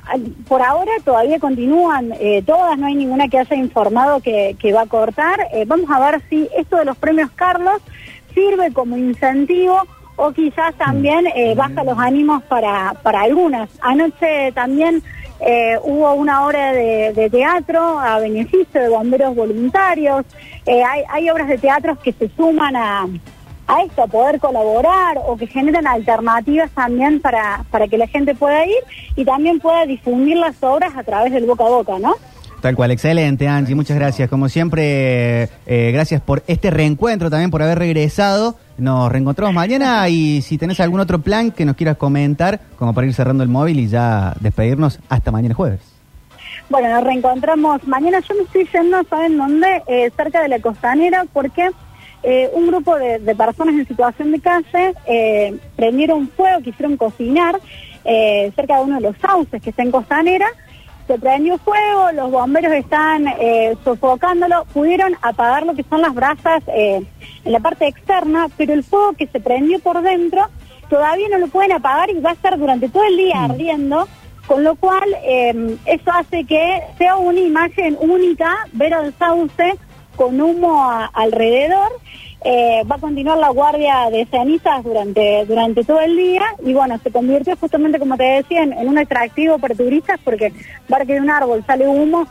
por 0.48 0.62
ahora 0.62 0.90
todavía 1.04 1.38
continúan 1.38 2.12
eh, 2.18 2.42
todas, 2.44 2.76
no 2.78 2.86
hay 2.86 2.94
ninguna 2.94 3.28
que 3.28 3.38
haya 3.38 3.54
informado 3.54 4.20
que, 4.20 4.56
que 4.58 4.72
va 4.72 4.82
a 4.82 4.86
cortar. 4.86 5.38
Eh, 5.52 5.64
vamos 5.66 5.88
a 5.90 6.00
ver 6.00 6.22
si 6.28 6.48
esto 6.56 6.76
de 6.78 6.84
los 6.84 6.96
premios 6.96 7.30
Carlos 7.36 7.80
sirve 8.34 8.72
como 8.72 8.96
incentivo 8.96 9.86
o 10.20 10.32
quizás 10.32 10.74
también 10.74 11.26
eh, 11.34 11.54
baja 11.54 11.82
los 11.82 11.98
ánimos 11.98 12.42
para, 12.42 12.94
para 13.02 13.22
algunas. 13.22 13.70
Anoche 13.80 14.52
también 14.52 15.02
eh, 15.40 15.78
hubo 15.82 16.12
una 16.12 16.44
hora 16.44 16.72
de, 16.72 17.14
de 17.14 17.30
teatro 17.30 17.98
a 17.98 18.18
beneficio 18.18 18.82
de 18.82 18.88
bomberos 18.90 19.34
voluntarios. 19.34 20.26
Eh, 20.66 20.82
hay, 20.84 21.04
hay 21.08 21.30
obras 21.30 21.48
de 21.48 21.56
teatro 21.56 21.98
que 21.98 22.12
se 22.12 22.28
suman 22.36 22.76
a, 22.76 23.06
a 23.66 23.82
esto, 23.82 24.02
a 24.02 24.06
poder 24.08 24.38
colaborar 24.40 25.16
o 25.26 25.38
que 25.38 25.46
generan 25.46 25.86
alternativas 25.86 26.70
también 26.72 27.22
para, 27.22 27.64
para 27.70 27.88
que 27.88 27.96
la 27.96 28.06
gente 28.06 28.34
pueda 28.34 28.66
ir 28.66 28.82
y 29.16 29.24
también 29.24 29.58
pueda 29.58 29.86
difundir 29.86 30.36
las 30.36 30.62
obras 30.62 30.94
a 30.98 31.02
través 31.02 31.32
del 31.32 31.46
boca 31.46 31.64
a 31.64 31.70
boca, 31.70 31.98
¿no? 31.98 32.16
Tal 32.60 32.76
cual, 32.76 32.90
excelente, 32.90 33.48
Angie, 33.48 33.74
muchas 33.74 33.96
gracias. 33.96 34.28
Como 34.28 34.50
siempre, 34.50 35.48
eh, 35.66 35.90
gracias 35.92 36.20
por 36.20 36.42
este 36.46 36.70
reencuentro, 36.70 37.30
también 37.30 37.50
por 37.50 37.62
haber 37.62 37.78
regresado. 37.78 38.56
Nos 38.76 39.10
reencontramos 39.10 39.54
mañana 39.54 40.06
y 40.10 40.42
si 40.42 40.58
tenés 40.58 40.78
algún 40.80 41.00
otro 41.00 41.20
plan 41.20 41.52
que 41.52 41.64
nos 41.64 41.76
quieras 41.76 41.96
comentar, 41.96 42.60
como 42.78 42.92
para 42.92 43.06
ir 43.06 43.14
cerrando 43.14 43.42
el 43.42 43.48
móvil 43.48 43.80
y 43.80 43.88
ya 43.88 44.34
despedirnos 44.40 45.00
hasta 45.08 45.30
mañana 45.30 45.54
jueves. 45.54 45.80
Bueno, 46.68 46.88
nos 46.90 47.02
reencontramos 47.02 47.86
mañana. 47.88 48.20
Yo 48.20 48.34
me 48.34 48.42
estoy 48.42 48.68
yendo, 48.72 49.02
¿saben 49.08 49.38
dónde? 49.38 49.82
Eh, 49.86 50.10
cerca 50.14 50.42
de 50.42 50.48
la 50.48 50.60
costanera, 50.60 51.24
porque 51.32 51.70
eh, 52.22 52.50
un 52.52 52.66
grupo 52.66 52.96
de, 52.96 53.34
personas 53.34 53.74
en 53.74 53.88
situación 53.88 54.32
de 54.32 54.40
calle 54.40 54.94
eh, 55.06 55.56
prendieron 55.76 56.28
fuego, 56.28 56.60
quisieron 56.60 56.98
cocinar 56.98 57.58
eh, 58.04 58.52
cerca 58.54 58.76
de 58.76 58.84
uno 58.84 58.96
de 58.96 59.00
los 59.00 59.16
sauces 59.18 59.62
que 59.62 59.70
está 59.70 59.82
en 59.82 59.90
costanera. 59.90 60.46
Se 61.10 61.18
prendió 61.18 61.58
fuego, 61.58 62.12
los 62.12 62.30
bomberos 62.30 62.72
están 62.72 63.26
eh, 63.40 63.76
sofocándolo, 63.82 64.64
pudieron 64.72 65.16
apagar 65.22 65.66
lo 65.66 65.74
que 65.74 65.82
son 65.82 66.02
las 66.02 66.14
brasas 66.14 66.62
eh, 66.68 67.02
en 67.44 67.52
la 67.52 67.58
parte 67.58 67.88
externa, 67.88 68.46
pero 68.56 68.74
el 68.74 68.84
fuego 68.84 69.14
que 69.14 69.26
se 69.26 69.40
prendió 69.40 69.80
por 69.80 70.02
dentro 70.02 70.46
todavía 70.88 71.26
no 71.28 71.38
lo 71.38 71.48
pueden 71.48 71.72
apagar 71.72 72.10
y 72.10 72.20
va 72.20 72.30
a 72.30 72.34
estar 72.34 72.56
durante 72.56 72.88
todo 72.88 73.02
el 73.02 73.16
día 73.16 73.42
ardiendo, 73.42 74.06
con 74.46 74.62
lo 74.62 74.76
cual 74.76 75.02
eh, 75.24 75.76
eso 75.84 76.12
hace 76.12 76.44
que 76.44 76.80
sea 76.96 77.16
una 77.16 77.40
imagen 77.40 77.96
única 78.00 78.56
ver 78.72 78.94
al 78.94 79.12
sauce 79.18 79.74
con 80.14 80.40
humo 80.40 80.80
a- 80.80 81.06
alrededor. 81.12 81.90
Eh, 82.42 82.82
va 82.90 82.96
a 82.96 83.00
continuar 83.00 83.36
la 83.36 83.50
guardia 83.50 84.08
de 84.10 84.24
cenizas 84.26 84.82
durante, 84.82 85.44
durante 85.44 85.84
todo 85.84 86.00
el 86.00 86.16
día 86.16 86.42
y 86.64 86.72
bueno, 86.72 86.98
se 87.02 87.10
convirtió 87.10 87.54
justamente, 87.56 87.98
como 87.98 88.16
te 88.16 88.24
decía, 88.24 88.62
en, 88.62 88.72
en 88.72 88.88
un 88.88 88.96
atractivo 88.96 89.58
para 89.58 89.74
turistas 89.74 90.18
porque 90.24 90.50
ver 90.88 91.06
que 91.06 91.14
de 91.14 91.20
un 91.20 91.30
árbol 91.30 91.62
sale 91.66 91.86
humo 91.86 92.26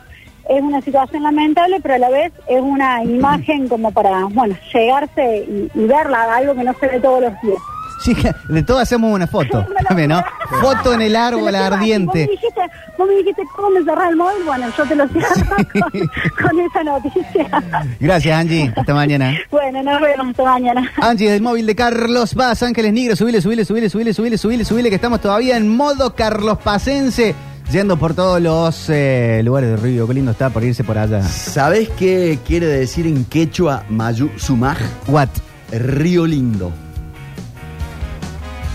es 0.48 0.60
una 0.62 0.80
situación 0.80 1.22
lamentable, 1.22 1.78
pero 1.80 1.94
a 1.94 1.98
la 1.98 2.10
vez 2.10 2.32
es 2.48 2.60
una 2.60 3.04
imagen 3.04 3.68
como 3.68 3.92
para, 3.92 4.24
bueno, 4.24 4.56
llegarse 4.74 5.46
y, 5.48 5.70
y 5.72 5.84
verla, 5.84 6.34
algo 6.34 6.56
que 6.56 6.64
no 6.64 6.74
se 6.74 6.88
ve 6.88 6.98
todos 6.98 7.22
los 7.22 7.40
días. 7.42 7.62
Sí, 8.00 8.16
de 8.48 8.62
todo 8.62 8.78
hacemos 8.78 9.12
una 9.12 9.26
foto. 9.26 9.66
También, 9.88 10.08
¿no? 10.10 10.22
Foto 10.60 10.94
en 10.94 11.02
el 11.02 11.14
árbol 11.16 11.54
ardiente. 11.54 12.26
Vos 12.26 12.28
me 12.28 12.32
dijiste, 12.32 12.60
vos 12.96 13.08
me 13.08 13.14
dijiste 13.16 13.42
cómo 13.54 13.70
me 13.70 13.84
cerrás 13.84 14.10
el 14.10 14.16
móvil, 14.16 14.42
bueno, 14.44 14.66
yo 14.76 14.84
te 14.86 14.96
lo 14.96 15.08
cierro 15.08 15.56
con, 15.72 16.10
con 16.42 16.60
esa 16.60 16.84
noticia. 16.84 17.62
Gracias, 18.00 18.38
Angie. 18.38 18.72
Hasta 18.74 18.94
mañana. 18.94 19.34
bueno, 19.50 19.82
nos 19.82 20.00
vemos 20.00 20.26
hasta 20.30 20.44
mañana. 20.44 20.90
Angie 20.96 21.30
del 21.30 21.42
móvil 21.42 21.66
de 21.66 21.74
Carlos 21.74 22.34
Paz, 22.34 22.62
Ángeles 22.62 22.92
Negros, 22.92 23.18
subile, 23.18 23.40
subile, 23.42 23.64
subile, 23.64 23.88
subile, 23.90 24.12
subile, 24.14 24.38
subile, 24.38 24.64
subile, 24.64 24.88
que 24.88 24.96
estamos 24.96 25.20
todavía 25.20 25.56
en 25.56 25.68
modo 25.68 26.14
Carlos 26.14 26.58
Pacense, 26.58 27.34
yendo 27.70 27.98
por 27.98 28.14
todos 28.14 28.40
los 28.40 28.88
eh, 28.88 29.42
lugares 29.44 29.70
de 29.70 29.76
Río. 29.76 30.06
Qué 30.08 30.14
lindo 30.14 30.30
está 30.30 30.48
por 30.50 30.64
irse 30.64 30.84
por 30.84 30.96
allá. 30.96 31.22
¿Sabés 31.22 31.88
qué 31.90 32.38
quiere 32.46 32.66
decir 32.66 33.06
en 33.06 33.24
quechua 33.26 33.84
Mayu 33.88 34.30
Sumaj? 34.38 34.78
What? 35.08 35.28
Río 35.70 36.26
lindo. 36.26 36.72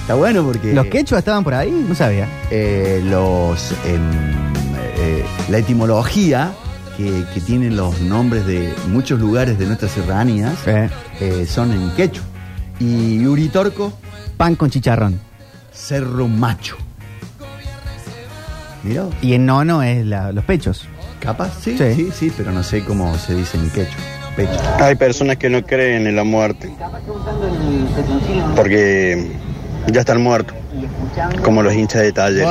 Está 0.06 0.14
bueno 0.16 0.44
porque. 0.44 0.72
¿Los 0.74 0.86
quechua 0.86 1.18
estaban 1.20 1.44
por 1.44 1.54
ahí? 1.56 1.72
No 1.88 1.96
sabía. 1.96 2.28
eh, 2.52 3.02
los 3.04 3.72
em, 3.86 4.12
eh, 4.98 5.26
la 5.50 5.58
etimología 5.58 6.52
que, 6.96 7.24
que 7.34 7.42
tienen 7.42 7.76
los 7.76 8.00
nombres 8.02 8.46
de 8.46 8.72
muchos 8.88 9.20
lugares 9.20 9.58
de 9.58 9.66
nuestras 9.66 9.92
serranías 9.92 10.54
Eh, 10.68 10.90
eh, 11.22 11.46
son 11.50 11.72
en 11.74 11.90
quechua. 11.96 12.24
Y 12.80 13.26
Uritorco, 13.26 13.94
pan 14.38 14.56
con 14.56 14.70
chicharrón. 14.70 15.20
Cerro 15.74 16.28
Macho. 16.28 16.78
Mira, 18.84 19.06
Y 19.24 19.34
en 19.34 19.46
nono 19.48 19.82
es 19.82 20.06
la- 20.06 20.32
los 20.32 20.46
pechos. 20.46 20.88
capaz, 21.20 21.52
sí, 21.62 21.76
Sí. 21.78 21.96
sí, 21.96 22.10
sí, 22.14 22.32
pero 22.38 22.52
no 22.52 22.62
sé 22.62 22.86
cómo 22.86 23.18
se 23.18 23.34
dice 23.34 23.58
en 23.58 23.70
quechua. 23.72 23.96
Pecho. 24.36 24.52
Hay 24.80 24.96
personas 24.96 25.38
que 25.38 25.50
no 25.50 25.64
creen 25.64 26.06
en 26.06 26.16
la 26.16 26.24
muerte 26.26 26.70
porque 28.56 29.32
ya 29.88 30.00
están 30.02 30.22
muertos, 30.22 30.56
como 31.44 31.62
los 31.62 31.74
hinchas 31.74 32.02
de 32.02 32.12
taller. 32.12 32.46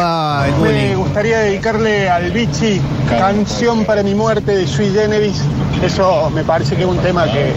Me 0.62 0.96
gustaría 0.96 1.38
dedicarle 1.40 2.08
al 2.08 2.30
Vichy 2.30 2.80
Canción 3.08 3.84
para 3.84 4.02
mi 4.02 4.14
muerte 4.14 4.56
de 4.56 4.66
Sui 4.66 4.90
Generis. 4.90 5.42
Eso 5.83 6.31
me 6.31 6.45
parece 6.45 6.76
que 6.76 6.83
es 6.83 6.88
un 6.88 6.99
tema 6.99 7.25
que, 7.25 7.52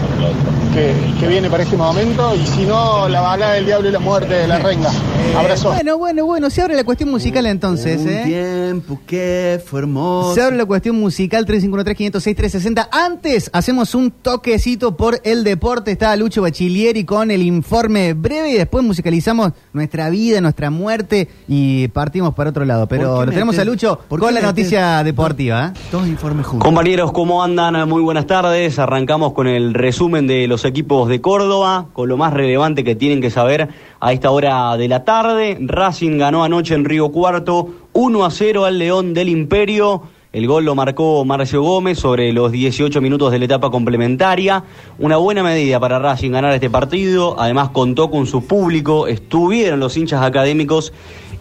que, 0.74 0.94
que 1.18 1.26
viene 1.26 1.48
para 1.48 1.62
este 1.62 1.76
momento. 1.76 2.34
Y 2.34 2.46
si 2.46 2.64
no, 2.66 3.08
la 3.08 3.20
balada 3.20 3.54
del 3.54 3.66
diablo 3.66 3.88
y 3.88 3.92
la 3.92 3.98
muerte 3.98 4.34
de 4.34 4.48
la 4.48 4.58
renga. 4.58 4.90
Abrazo. 5.36 5.70
Bueno, 5.72 5.98
bueno, 5.98 6.26
bueno. 6.26 6.50
Se 6.50 6.62
abre 6.62 6.74
la 6.74 6.84
cuestión 6.84 7.10
musical 7.10 7.46
entonces, 7.46 8.00
Un 8.00 8.08
¿eh? 8.08 8.22
tiempo 8.24 9.00
que 9.06 9.60
fue 9.64 9.80
hermoso. 9.80 10.34
Se 10.34 10.42
abre 10.42 10.56
la 10.56 10.64
cuestión 10.64 10.98
musical 10.98 11.46
353-506-360. 11.46 12.88
Antes 12.90 13.50
hacemos 13.52 13.94
un 13.94 14.10
toquecito 14.10 14.96
por 14.96 15.20
el 15.24 15.44
deporte. 15.44 15.92
Está 15.92 16.14
Lucho 16.16 16.42
Bachilieri 16.42 17.04
con 17.04 17.30
el 17.30 17.42
informe 17.42 18.14
breve 18.14 18.50
y 18.50 18.54
después 18.54 18.84
musicalizamos 18.84 19.52
nuestra 19.72 20.10
vida, 20.10 20.40
nuestra 20.40 20.70
muerte 20.70 21.28
y 21.46 21.88
partimos 21.88 22.34
para 22.34 22.50
otro 22.50 22.64
lado. 22.64 22.86
Pero 22.88 23.16
¿Por 23.16 23.20
qué 23.20 23.26
lo 23.26 23.32
tenemos 23.32 23.58
a 23.58 23.64
Lucho 23.64 24.00
por 24.08 24.20
con 24.20 24.34
la 24.34 24.40
noticia 24.40 25.02
deportiva. 25.04 25.72
¿eh? 25.74 25.80
Dos 25.92 26.06
informes 26.06 26.46
juntos. 26.46 26.64
Compañeros, 26.64 27.12
¿cómo 27.12 27.42
andan? 27.42 27.88
Muy 27.88 28.02
buenas 28.08 28.26
tardes. 28.26 28.78
Arrancamos 28.78 29.34
con 29.34 29.46
el 29.46 29.74
resumen 29.74 30.26
de 30.26 30.48
los 30.48 30.64
equipos 30.64 31.10
de 31.10 31.20
Córdoba, 31.20 31.88
con 31.92 32.08
lo 32.08 32.16
más 32.16 32.32
relevante 32.32 32.82
que 32.82 32.94
tienen 32.94 33.20
que 33.20 33.28
saber 33.28 33.68
a 34.00 34.14
esta 34.14 34.30
hora 34.30 34.78
de 34.78 34.88
la 34.88 35.04
tarde. 35.04 35.58
Racing 35.60 36.16
ganó 36.16 36.42
anoche 36.42 36.74
en 36.74 36.86
Río 36.86 37.10
Cuarto 37.10 37.68
1 37.92 38.24
a 38.24 38.30
0 38.30 38.64
al 38.64 38.78
León 38.78 39.12
del 39.12 39.28
Imperio. 39.28 40.04
El 40.32 40.46
gol 40.46 40.64
lo 40.64 40.74
marcó 40.74 41.22
Marcio 41.26 41.60
Gómez 41.60 41.98
sobre 41.98 42.32
los 42.32 42.50
18 42.50 42.98
minutos 43.02 43.30
de 43.30 43.40
la 43.40 43.44
etapa 43.44 43.70
complementaria. 43.70 44.64
Una 44.98 45.18
buena 45.18 45.42
medida 45.42 45.78
para 45.78 45.98
Racing 45.98 46.30
ganar 46.30 46.54
este 46.54 46.70
partido. 46.70 47.38
Además 47.38 47.68
contó 47.68 48.10
con 48.10 48.26
su 48.26 48.46
público. 48.46 49.06
Estuvieron 49.06 49.80
los 49.80 49.98
hinchas 49.98 50.22
académicos 50.22 50.94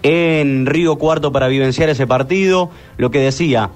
en 0.04 0.66
Río 0.66 0.98
Cuarto 0.98 1.32
para 1.32 1.48
vivenciar 1.48 1.88
ese 1.88 2.08
partido. 2.08 2.72
Lo 2.98 3.10
que 3.10 3.20
decía, 3.20 3.70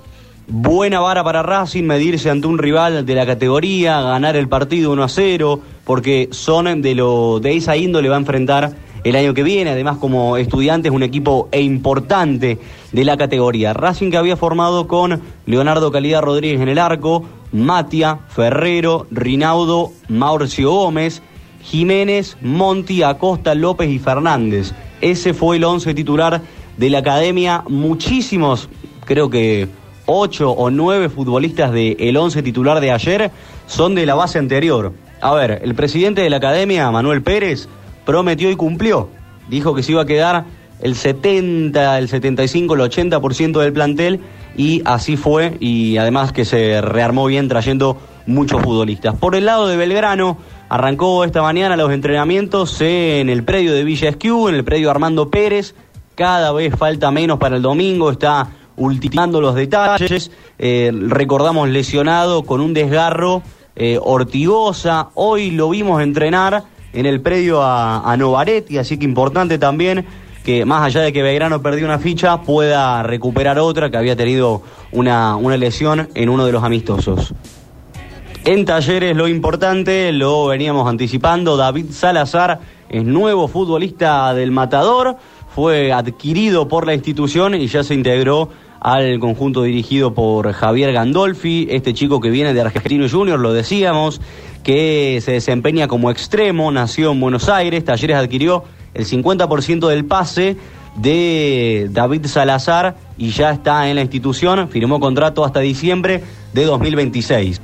Buena 0.48 1.00
vara 1.00 1.24
para 1.24 1.44
Racing, 1.44 1.84
medirse 1.84 2.30
ante 2.30 2.48
un 2.48 2.58
rival 2.58 3.06
de 3.06 3.16
la 3.16 3.26
categoría, 3.26 4.02
ganar 4.02 4.36
el 4.36 4.50
partido 4.50 4.92
1 4.92 5.04
a 5.04 5.10
0, 5.10 5.62
porque 5.86 6.30
son 6.32 6.82
de 6.82 6.96
lo 6.96 7.40
de 7.40 7.56
esa 7.56 7.78
índole 7.78 8.10
va 8.10 8.16
a 8.16 8.20
enfrentar 8.20 8.74
el 9.04 9.16
año 9.16 9.34
que 9.34 9.44
viene, 9.44 9.72
además 9.72 9.98
como 9.98 10.38
estudiante 10.38 10.90
es 10.90 10.94
un 10.94 11.04
equipo 11.04 11.48
e 11.52 11.62
importante 11.62 12.60
de 12.92 13.06
la 13.06 13.18
categoría. 13.18 13.74
Racing 13.74 14.12
que 14.12 14.18
había 14.18 14.38
formado 14.38 14.88
con 14.88 15.22
Leonardo 15.46 15.92
Calidad 15.92 16.22
Rodríguez 16.22 16.62
en 16.62 16.70
el 16.70 16.78
arco, 16.80 17.24
Matia, 17.52 18.20
Ferrero, 18.30 19.08
Rinaudo, 19.10 19.92
Mauricio 20.08 20.72
Gómez, 20.72 21.22
Jiménez, 21.64 22.38
Monti, 22.42 23.04
Acosta, 23.04 23.56
López 23.56 23.90
y 23.90 24.00
Fernández. 24.00 24.74
Ese 25.02 25.34
fue 25.34 25.58
el 25.58 25.64
once 25.64 25.94
titular 25.94 26.42
de 26.78 26.90
la 26.90 27.00
academia. 27.00 27.64
Muchísimos, 27.68 28.70
creo 29.06 29.30
que 29.30 29.68
ocho 30.06 30.52
o 30.52 30.70
nueve 30.70 31.10
futbolistas 31.10 31.72
del 31.72 32.18
once 32.18 32.42
titular 32.44 32.80
de 32.80 32.92
ayer 32.92 33.32
son 33.68 33.96
de 33.96 34.06
la 34.06 34.16
base 34.16 34.40
anterior. 34.40 34.94
A 35.22 35.34
ver, 35.34 35.62
el 35.64 35.76
presidente 35.76 36.22
de 36.22 36.30
la 36.30 36.38
academia, 36.38 36.90
Manuel 36.92 37.22
Pérez, 37.22 37.68
prometió 38.06 38.50
y 38.50 38.56
cumplió. 38.56 39.10
Dijo 39.50 39.76
que 39.76 39.84
se 39.84 39.92
iba 39.92 40.02
a 40.02 40.06
quedar 40.06 40.46
el 40.82 40.96
70, 40.96 42.00
el 42.00 42.10
75, 42.10 42.74
el 42.74 42.82
80% 42.82 43.60
del 43.60 43.74
plantel 43.74 44.20
y 44.58 44.82
así 44.86 45.16
fue 45.18 45.58
y 45.60 45.98
además 45.98 46.34
que 46.34 46.46
se 46.46 46.82
rearmó 46.82 47.26
bien 47.26 47.48
trayendo 47.48 47.98
muchos 48.26 48.62
futbolistas. 48.62 49.16
Por 49.16 49.36
el 49.36 49.46
lado 49.46 49.68
de 49.68 49.78
Belgrano, 49.78 50.38
arrancó 50.70 51.24
esta 51.24 51.42
mañana 51.42 51.78
los 51.78 51.92
entrenamientos 51.92 52.80
en 52.82 53.30
el 53.30 53.44
predio 53.44 53.74
de 53.74 53.84
Villa 53.84 54.10
Esquiú, 54.10 54.50
en 54.50 54.56
el 54.56 54.64
predio 54.64 54.90
Armando 54.92 55.30
Pérez. 55.30 55.76
Cada 56.16 56.52
vez 56.52 56.76
falta 56.76 57.10
menos 57.12 57.40
para 57.40 57.56
el 57.56 57.62
domingo, 57.62 58.12
está 58.12 58.50
ultimando 58.82 59.42
los 59.42 59.56
detalles. 59.56 60.32
Eh, 60.58 60.92
recordamos 60.94 61.70
lesionado 61.70 62.44
con 62.44 62.62
un 62.62 62.74
desgarro 62.74 63.44
eh, 63.76 63.98
Ortigosa. 64.02 65.10
Hoy 65.14 65.52
lo 65.52 65.70
vimos 65.70 66.02
entrenar 66.02 66.64
en 66.94 67.06
el 67.06 67.22
predio 67.22 67.62
a, 67.62 68.12
a 68.12 68.18
Novaretti, 68.18 68.78
así 68.78 68.98
que 68.98 69.06
importante 69.06 69.58
también 69.58 70.06
que 70.44 70.66
más 70.66 70.84
allá 70.84 71.02
de 71.02 71.14
que 71.14 71.22
Belgrano 71.22 71.62
perdió 71.62 71.86
una 71.86 72.00
ficha, 72.00 72.42
pueda 72.42 73.04
recuperar 73.04 73.60
otra 73.60 73.92
que 73.92 73.98
había 73.98 74.16
tenido 74.16 74.64
una, 74.92 75.36
una 75.36 75.56
lesión 75.56 76.10
en 76.16 76.30
uno 76.30 76.46
de 76.46 76.52
los 76.52 76.64
amistosos. 76.64 77.34
En 78.44 78.66
talleres 78.66 79.16
lo 79.16 79.28
importante, 79.28 80.12
lo 80.12 80.48
veníamos 80.48 80.90
anticipando, 80.90 81.58
David 81.58 81.92
Salazar 81.92 82.60
es 82.90 83.06
nuevo 83.06 83.48
futbolista 83.48 84.34
del 84.34 84.52
Matador, 84.52 85.16
fue 85.54 85.92
adquirido 85.94 86.68
por 86.68 86.88
la 86.88 86.96
institución 86.96 87.54
y 87.54 87.68
ya 87.68 87.84
se 87.84 87.94
integró 87.94 88.50
al 88.82 89.20
conjunto 89.20 89.62
dirigido 89.62 90.16
por 90.16 90.52
Javier 90.54 90.92
Gandolfi, 90.92 91.68
este 91.70 91.94
chico 91.94 92.20
que 92.20 92.32
viene 92.32 92.54
de 92.56 92.62
Argentino 92.62 93.08
Junior, 93.08 93.40
lo 93.40 93.54
decíamos, 93.54 94.20
que 94.64 95.20
se 95.24 95.34
desempeña 95.34 95.88
como 95.88 96.10
extremo, 96.10 96.72
nació 96.72 97.12
en 97.12 97.22
Buenos 97.22 97.48
Aires, 97.48 97.86
Talleres 97.86 98.18
adquirió 98.18 98.64
el 98.96 99.06
50% 99.06 99.88
del 99.88 100.06
pase 100.06 100.58
de 100.96 101.90
David 101.92 102.26
Salazar 102.26 102.98
y 103.18 103.30
ya 103.30 103.52
está 103.52 103.88
en 103.88 103.96
la 103.96 104.02
institución, 104.02 104.68
firmó 104.68 105.00
contrato 105.00 105.46
hasta 105.46 105.60
diciembre 105.60 106.24
de 106.54 106.66
2026. 106.66 107.62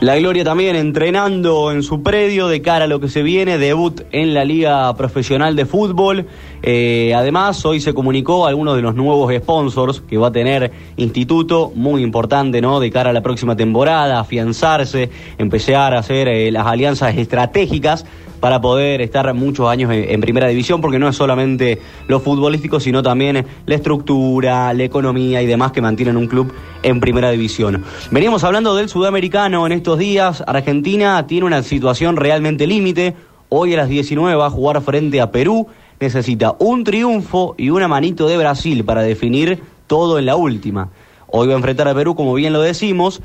La 0.00 0.16
Gloria 0.16 0.44
también 0.44 0.76
entrenando 0.76 1.70
en 1.70 1.82
su 1.82 2.02
predio 2.02 2.48
de 2.48 2.62
cara 2.62 2.86
a 2.86 2.88
lo 2.88 3.00
que 3.00 3.10
se 3.10 3.22
viene, 3.22 3.58
debut 3.58 4.00
en 4.12 4.32
la 4.32 4.46
Liga 4.46 4.96
Profesional 4.96 5.54
de 5.56 5.66
Fútbol. 5.66 6.24
Eh, 6.62 7.12
además, 7.14 7.62
hoy 7.66 7.80
se 7.80 7.92
comunicó 7.92 8.46
algunos 8.46 8.76
de 8.76 8.80
los 8.80 8.94
nuevos 8.94 9.30
sponsors 9.34 10.00
que 10.00 10.16
va 10.16 10.28
a 10.28 10.32
tener 10.32 10.72
Instituto, 10.96 11.70
muy 11.74 12.02
importante, 12.02 12.62
¿no? 12.62 12.80
De 12.80 12.90
cara 12.90 13.10
a 13.10 13.12
la 13.12 13.20
próxima 13.20 13.56
temporada, 13.56 14.18
afianzarse, 14.20 15.10
empezar 15.36 15.92
a 15.92 15.98
hacer 15.98 16.28
eh, 16.28 16.50
las 16.50 16.66
alianzas 16.66 17.14
estratégicas 17.18 18.06
para 18.40 18.60
poder 18.60 19.02
estar 19.02 19.32
muchos 19.34 19.68
años 19.68 19.90
en, 19.92 20.20
primera 20.20 20.48
división, 20.48 20.80
porque 20.80 20.98
no 20.98 21.08
es 21.08 21.16
solamente 21.16 21.78
lo 22.08 22.20
futbolístico, 22.20 22.80
sino 22.80 23.02
también 23.02 23.46
la 23.66 23.74
estructura, 23.74 24.72
la 24.72 24.82
economía 24.82 25.42
y 25.42 25.46
demás 25.46 25.72
que 25.72 25.82
mantienen 25.82 26.16
un 26.16 26.26
club 26.26 26.52
en 26.82 27.00
primera 27.00 27.30
división. 27.30 27.84
Veníamos 28.10 28.42
hablando 28.42 28.74
del 28.74 28.88
sudamericano 28.88 29.66
en 29.66 29.72
estos 29.72 29.98
días. 29.98 30.42
Argentina 30.46 31.26
tiene 31.26 31.46
una 31.46 31.62
situación 31.62 32.16
realmente 32.16 32.66
límite. 32.66 33.14
Hoy 33.50 33.74
a 33.74 33.76
las 33.76 33.88
19 33.88 34.34
va 34.34 34.46
a 34.46 34.50
jugar 34.50 34.80
frente 34.80 35.20
a 35.20 35.30
Perú. 35.30 35.66
Necesita 36.00 36.56
un 36.58 36.82
triunfo 36.82 37.54
y 37.58 37.68
una 37.68 37.88
manito 37.88 38.26
de 38.26 38.38
Brasil 38.38 38.84
para 38.84 39.02
definir 39.02 39.62
todo 39.86 40.18
en 40.18 40.26
la 40.26 40.36
última. 40.36 40.88
Hoy 41.26 41.46
va 41.46 41.54
a 41.54 41.56
enfrentar 41.56 41.88
a 41.88 41.94
Perú, 41.94 42.14
como 42.14 42.32
bien 42.34 42.52
lo 42.52 42.62
decimos. 42.62 43.20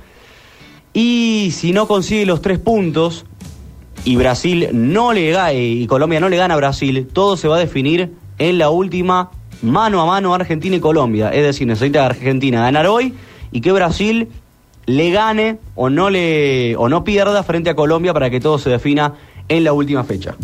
Y 0.93 1.49
si 1.51 1.73
no 1.73 1.87
consigue 1.87 2.25
los 2.25 2.41
tres 2.41 2.59
puntos, 2.59 3.25
y 4.05 4.15
Brasil 4.15 4.69
no 4.71 5.11
le 5.11 5.31
gana, 5.31 5.53
y 5.53 5.85
Colombia 5.87 6.19
no 6.19 6.29
le 6.29 6.37
gana 6.37 6.53
a 6.53 6.57
Brasil, 6.57 7.07
todo 7.11 7.35
se 7.35 7.47
va 7.47 7.57
a 7.57 7.59
definir 7.59 8.13
en 8.37 8.57
la 8.57 8.69
última 8.69 9.31
mano 9.61 10.01
a 10.01 10.05
mano 10.05 10.33
Argentina 10.33 10.75
y 10.75 10.79
Colombia. 10.79 11.29
Es 11.29 11.43
decir, 11.43 11.67
necesita 11.67 12.05
Argentina 12.05 12.61
ganar 12.61 12.85
hoy 12.85 13.13
y 13.51 13.61
que 13.61 13.71
Brasil 13.71 14.29
le 14.85 15.09
gane 15.09 15.57
o 15.73 15.89
no 15.89 16.11
le 16.11 16.75
o 16.77 16.87
no 16.87 17.03
pierda 17.03 17.41
frente 17.43 17.71
a 17.71 17.75
Colombia 17.75 18.13
para 18.13 18.29
que 18.29 18.39
todo 18.39 18.59
se 18.59 18.69
defina 18.69 19.15
en 19.49 19.63
la 19.63 19.73
última 19.73 20.03
fecha. 20.03 20.35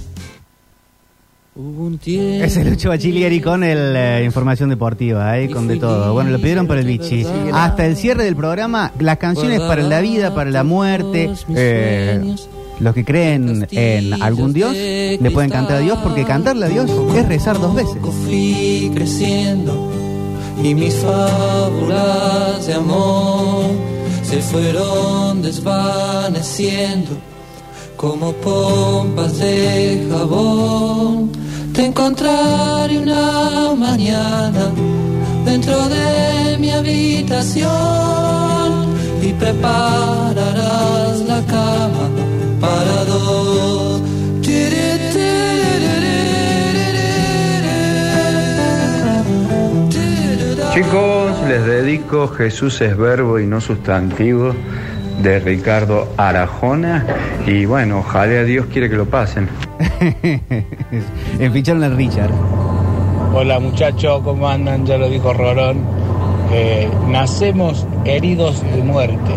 Ese 1.54 2.62
es 2.62 2.66
Lucho 2.66 2.90
Bachilieri 2.90 3.42
con 3.42 3.64
el 3.64 3.94
eh, 3.96 4.24
información 4.24 4.70
deportiva, 4.70 5.38
eh, 5.38 5.50
con 5.50 5.68
de 5.68 5.78
todo. 5.78 6.14
Bueno, 6.14 6.32
lo 6.32 6.38
pidieron 6.38 6.66
para 6.66 6.80
el 6.80 6.88
bichi. 6.88 7.26
Hasta 7.54 7.86
el 7.86 7.98
cierre 7.98 8.24
del 8.24 8.38
programa, 8.38 8.92
las 9.00 9.18
canciones 9.18 9.60
para 9.60 9.84
la 9.84 10.00
vida, 10.00 10.34
para 10.34 10.50
la 10.50 10.64
muerte. 10.64 11.30
eh, 11.54 12.36
los 12.82 12.94
que 12.96 13.06
creen 13.06 13.68
en 13.72 14.22
algún 14.22 14.54
Dios 14.54 14.74
le 14.74 15.32
pueden 15.32 15.50
cantar 15.52 15.78
a 15.78 15.80
Dios 15.80 16.00
porque 16.04 16.26
cantarle 16.26 16.66
a 16.66 16.70
Dios 16.70 16.90
es 17.16 17.28
rezar 17.28 17.60
dos 17.60 17.76
veces. 17.76 17.98
fui 18.26 18.92
creciendo 18.94 19.92
y 20.64 20.76
mis 20.76 20.94
fábulas 20.96 22.66
de 22.66 22.74
amor 22.74 23.66
se 24.24 24.42
fueron 24.42 25.42
desvaneciendo 25.42 27.12
como 27.96 28.34
pompas 28.34 29.38
de 29.38 30.08
jabón. 30.10 31.32
Te 31.74 31.86
encontraré 31.86 32.98
una 32.98 33.76
mañana 33.76 34.72
dentro 35.46 35.88
de 35.88 36.58
mi 36.60 36.72
habitación 36.72 37.72
y 39.22 39.34
prepararás 39.34 41.20
la 41.28 41.42
cama 41.46 42.10
para 42.62 43.06
dos. 43.06 44.02
Chicos, 50.74 51.34
les 51.50 51.66
dedico 51.66 52.30
Jesús 52.30 52.80
es 52.80 52.96
verbo 52.96 53.40
y 53.40 53.46
no 53.46 53.60
sustantivo 53.60 54.56
de 55.22 55.40
Ricardo 55.40 56.08
Arajona 56.16 57.06
y 57.46 57.66
bueno, 57.66 58.00
ojalá 58.00 58.40
a 58.40 58.44
Dios 58.46 58.68
quiere 58.68 58.90
que 58.90 58.96
lo 58.96 59.06
pasen. 59.06 59.50
Enficharon 61.40 61.84
al 61.84 61.98
Richard. 61.98 62.32
Hola 63.34 63.60
muchachos, 63.60 64.22
¿cómo 64.24 64.48
andan? 64.48 64.86
Ya 64.86 64.98
lo 64.98 65.10
dijo 65.10 65.34
Rorón. 65.34 65.80
Eh, 66.54 66.90
nacemos 67.10 67.86
heridos 68.06 68.64
de 68.64 68.82
muerte. 68.82 69.34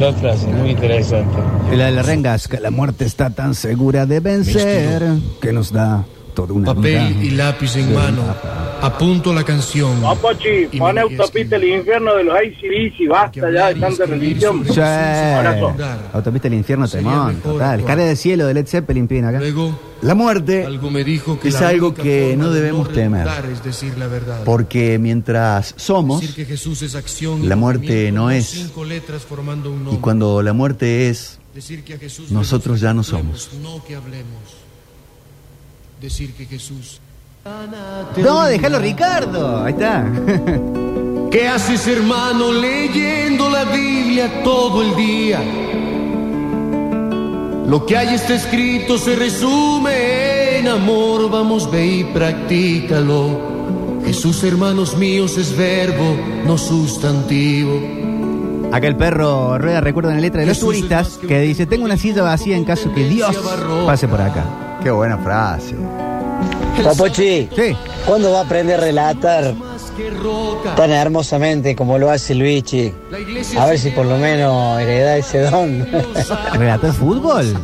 Gran 0.00 0.14
frase, 0.14 0.46
muy 0.46 0.70
interesante. 0.70 1.36
La 1.76 1.84
de 1.84 1.90
la 1.90 2.00
rengas, 2.00 2.48
que 2.48 2.58
la 2.58 2.70
muerte 2.70 3.04
está 3.04 3.28
tan 3.28 3.54
segura 3.54 4.06
de 4.06 4.20
vencer 4.20 5.02
que 5.42 5.52
nos 5.52 5.72
da 5.72 6.06
toda 6.46 6.52
una 6.54 6.74
Papel 6.74 7.14
vida. 7.14 7.24
y 7.24 7.30
lápiz 7.30 7.76
en 7.76 7.94
mano. 7.94 8.22
Apunto 8.82 9.32
la 9.34 9.44
canción. 9.44 10.00
Papachi, 10.00 10.78
pon 10.78 10.98
autopista 10.98 11.56
el 11.56 11.64
infierno 11.64 12.14
de 12.16 12.24
los 12.24 12.34
ACDC, 12.34 13.08
basta 13.10 13.50
ya 13.52 13.68
de 13.68 13.74
tanta 13.80 14.06
religión. 14.06 14.64
Sí. 14.64 14.80
Abrazo. 14.80 15.74
Autopista 16.14 16.48
del 16.48 16.58
infierno, 16.58 16.88
temón, 16.88 17.36
total. 17.42 17.84
Cara 17.84 18.04
del 18.04 18.16
cielo 18.16 18.46
de 18.46 18.54
Led 18.54 18.66
Zeppelin 18.66 19.06
piden 19.06 19.26
acá. 19.26 19.40
La 20.02 20.14
muerte 20.14 20.64
Algo 20.64 20.90
me 20.90 21.04
dijo 21.04 21.38
que 21.38 21.48
es 21.48 21.60
la 21.60 21.68
algo 21.68 21.92
que 21.92 22.34
no 22.34 22.48
de 22.50 22.60
debemos 22.62 22.90
temer. 22.90 23.26
remontar 23.26 23.50
es 23.52 23.62
decir 23.62 23.98
la 23.98 24.06
verdad. 24.06 24.40
Porque 24.46 24.98
mientras 24.98 25.74
somos, 25.76 26.22
Decir 26.22 26.34
que 26.36 26.46
Jesús 26.46 26.80
es 26.80 26.94
acción 26.94 27.46
la 27.46 27.54
muerte 27.56 28.10
no 28.10 28.30
es. 28.30 28.46
cinco 28.46 28.82
letras 28.86 29.22
formando 29.26 29.70
un 29.70 29.86
Y 29.92 29.98
cuando 29.98 30.40
la 30.42 30.54
muerte 30.54 31.10
es, 31.10 31.38
Decir 31.54 31.84
que 31.84 31.94
a 31.94 31.98
Jesús 31.98 32.30
nosotros 32.30 32.80
ya 32.80 32.94
no 32.94 33.02
somos. 33.02 33.50
No 33.62 33.84
que 33.84 33.94
hablemos. 33.96 34.56
Decir 36.00 36.32
que 36.32 36.46
Jesús. 36.46 36.98
No, 38.16 38.44
déjalo 38.44 38.78
Ricardo. 38.78 39.62
Ahí 39.64 39.74
está. 39.74 40.10
¿Qué 41.30 41.46
haces, 41.46 41.86
hermano, 41.86 42.52
leyendo 42.52 43.50
la 43.50 43.64
Biblia 43.64 44.42
todo 44.42 44.82
el 44.82 44.96
día? 44.96 45.40
Lo 47.66 47.84
que 47.84 47.98
hay 47.98 48.14
está 48.14 48.34
escrito 48.34 48.96
se 48.96 49.14
resume 49.14 50.58
en 50.58 50.68
amor, 50.68 51.30
vamos, 51.30 51.70
ve 51.70 51.86
y 51.86 52.04
practícalo. 52.04 54.00
Jesús, 54.04 54.42
hermanos 54.42 54.96
míos, 54.96 55.36
es 55.36 55.54
verbo, 55.54 56.16
no 56.46 56.56
sustantivo. 56.56 57.78
Acá 58.72 58.86
el 58.86 58.96
perro 58.96 59.58
rueda 59.58 59.82
recuerda 59.82 60.14
la 60.14 60.20
letra 60.20 60.40
de 60.40 60.46
los 60.46 60.58
turistas 60.58 61.18
que 61.18 61.40
dice, 61.40 61.66
tengo 61.66 61.84
una 61.84 61.98
silla 61.98 62.22
vacía 62.22 62.56
en 62.56 62.64
caso 62.64 62.92
que 62.94 63.04
Dios 63.04 63.36
pase 63.84 64.08
por 64.08 64.20
acá. 64.20 64.69
Qué 64.82 64.90
buena 64.90 65.18
frase. 65.18 65.74
Papochi, 66.82 67.48
¿cuándo 68.06 68.32
va 68.32 68.40
a 68.40 68.42
aprender 68.44 68.80
a 68.80 68.84
relatar 68.84 69.54
tan 70.76 70.90
hermosamente 70.90 71.76
como 71.76 71.98
lo 71.98 72.10
hace 72.10 72.34
Luigi? 72.34 72.92
A 73.58 73.66
ver 73.66 73.78
si 73.78 73.90
por 73.90 74.06
lo 74.06 74.16
menos 74.16 74.80
hereda 74.80 75.18
ese 75.18 75.40
don. 75.50 75.86
¿Relatar 76.54 76.92
fútbol? 76.92 77.54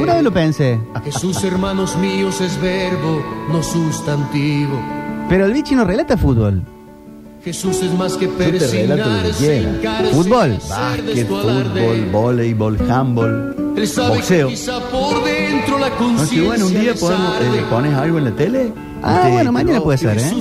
Una 0.00 0.14
vez 0.14 0.22
lo 0.22 0.32
pensé. 0.32 0.80
Jesús, 1.04 1.44
hermanos 1.44 1.96
míos, 1.96 2.40
es 2.40 2.58
verbo, 2.62 3.22
no 3.52 3.62
sustantivo. 3.62 4.80
Pero 5.28 5.44
el 5.44 5.52
bichi 5.52 5.74
no 5.74 5.84
relata 5.84 6.16
fútbol. 6.16 6.62
Jesús 7.44 7.82
es 7.82 7.92
más 7.94 8.14
que 8.14 8.26
Yo 8.26 8.32
te 8.32 8.44
relato 8.50 9.08
lo 9.10 9.16
que 9.16 9.22
persignarse, 9.22 9.38
quiera. 9.46 9.70
encarce, 9.70 10.10
Fútbol. 10.12 10.58
Básquet, 10.68 11.26
fútbol, 11.26 12.08
voleibol, 12.12 12.90
handball, 12.90 13.54
Él 13.76 13.86
sabe 13.88 14.16
boxeo. 14.16 14.48
que 14.48 14.54
quizá 14.54 14.80
por 14.90 15.24
dentro 15.24 15.78
la 15.78 15.88
No, 15.90 16.26
si 16.26 16.40
bueno, 16.40 16.66
un 16.66 16.74
día 16.80 16.94
podemos, 16.94 17.34
eh, 17.40 17.62
pones 17.70 17.94
algo 17.94 18.18
en 18.18 18.24
la 18.24 18.30
tele. 18.32 18.72
Ah, 19.02 19.22
Te- 19.24 19.30
bueno, 19.32 19.52
mañana 19.52 19.80
puede 19.80 19.96
ser, 19.98 20.18
¿eh? 20.18 20.32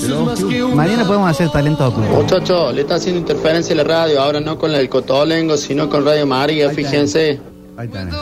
Mañana 0.75 1.05
podemos 1.05 1.29
hacer 1.29 1.49
talento 1.49 1.87
oculto. 1.87 2.09
Muchacho, 2.11 2.71
le 2.73 2.81
está 2.81 2.95
haciendo 2.95 3.19
interferencia 3.21 3.73
a 3.73 3.77
la 3.77 3.83
radio, 3.85 4.21
ahora 4.21 4.39
no 4.41 4.57
con 4.57 4.71
la 4.71 4.79
del 4.79 4.89
Cotolengo, 4.89 5.55
sino 5.55 5.87
con 5.89 6.03
Radio 6.03 6.25
María, 6.27 6.69
fíjense. 6.71 7.39
Ahí 7.77 7.87
tenés. 7.87 8.13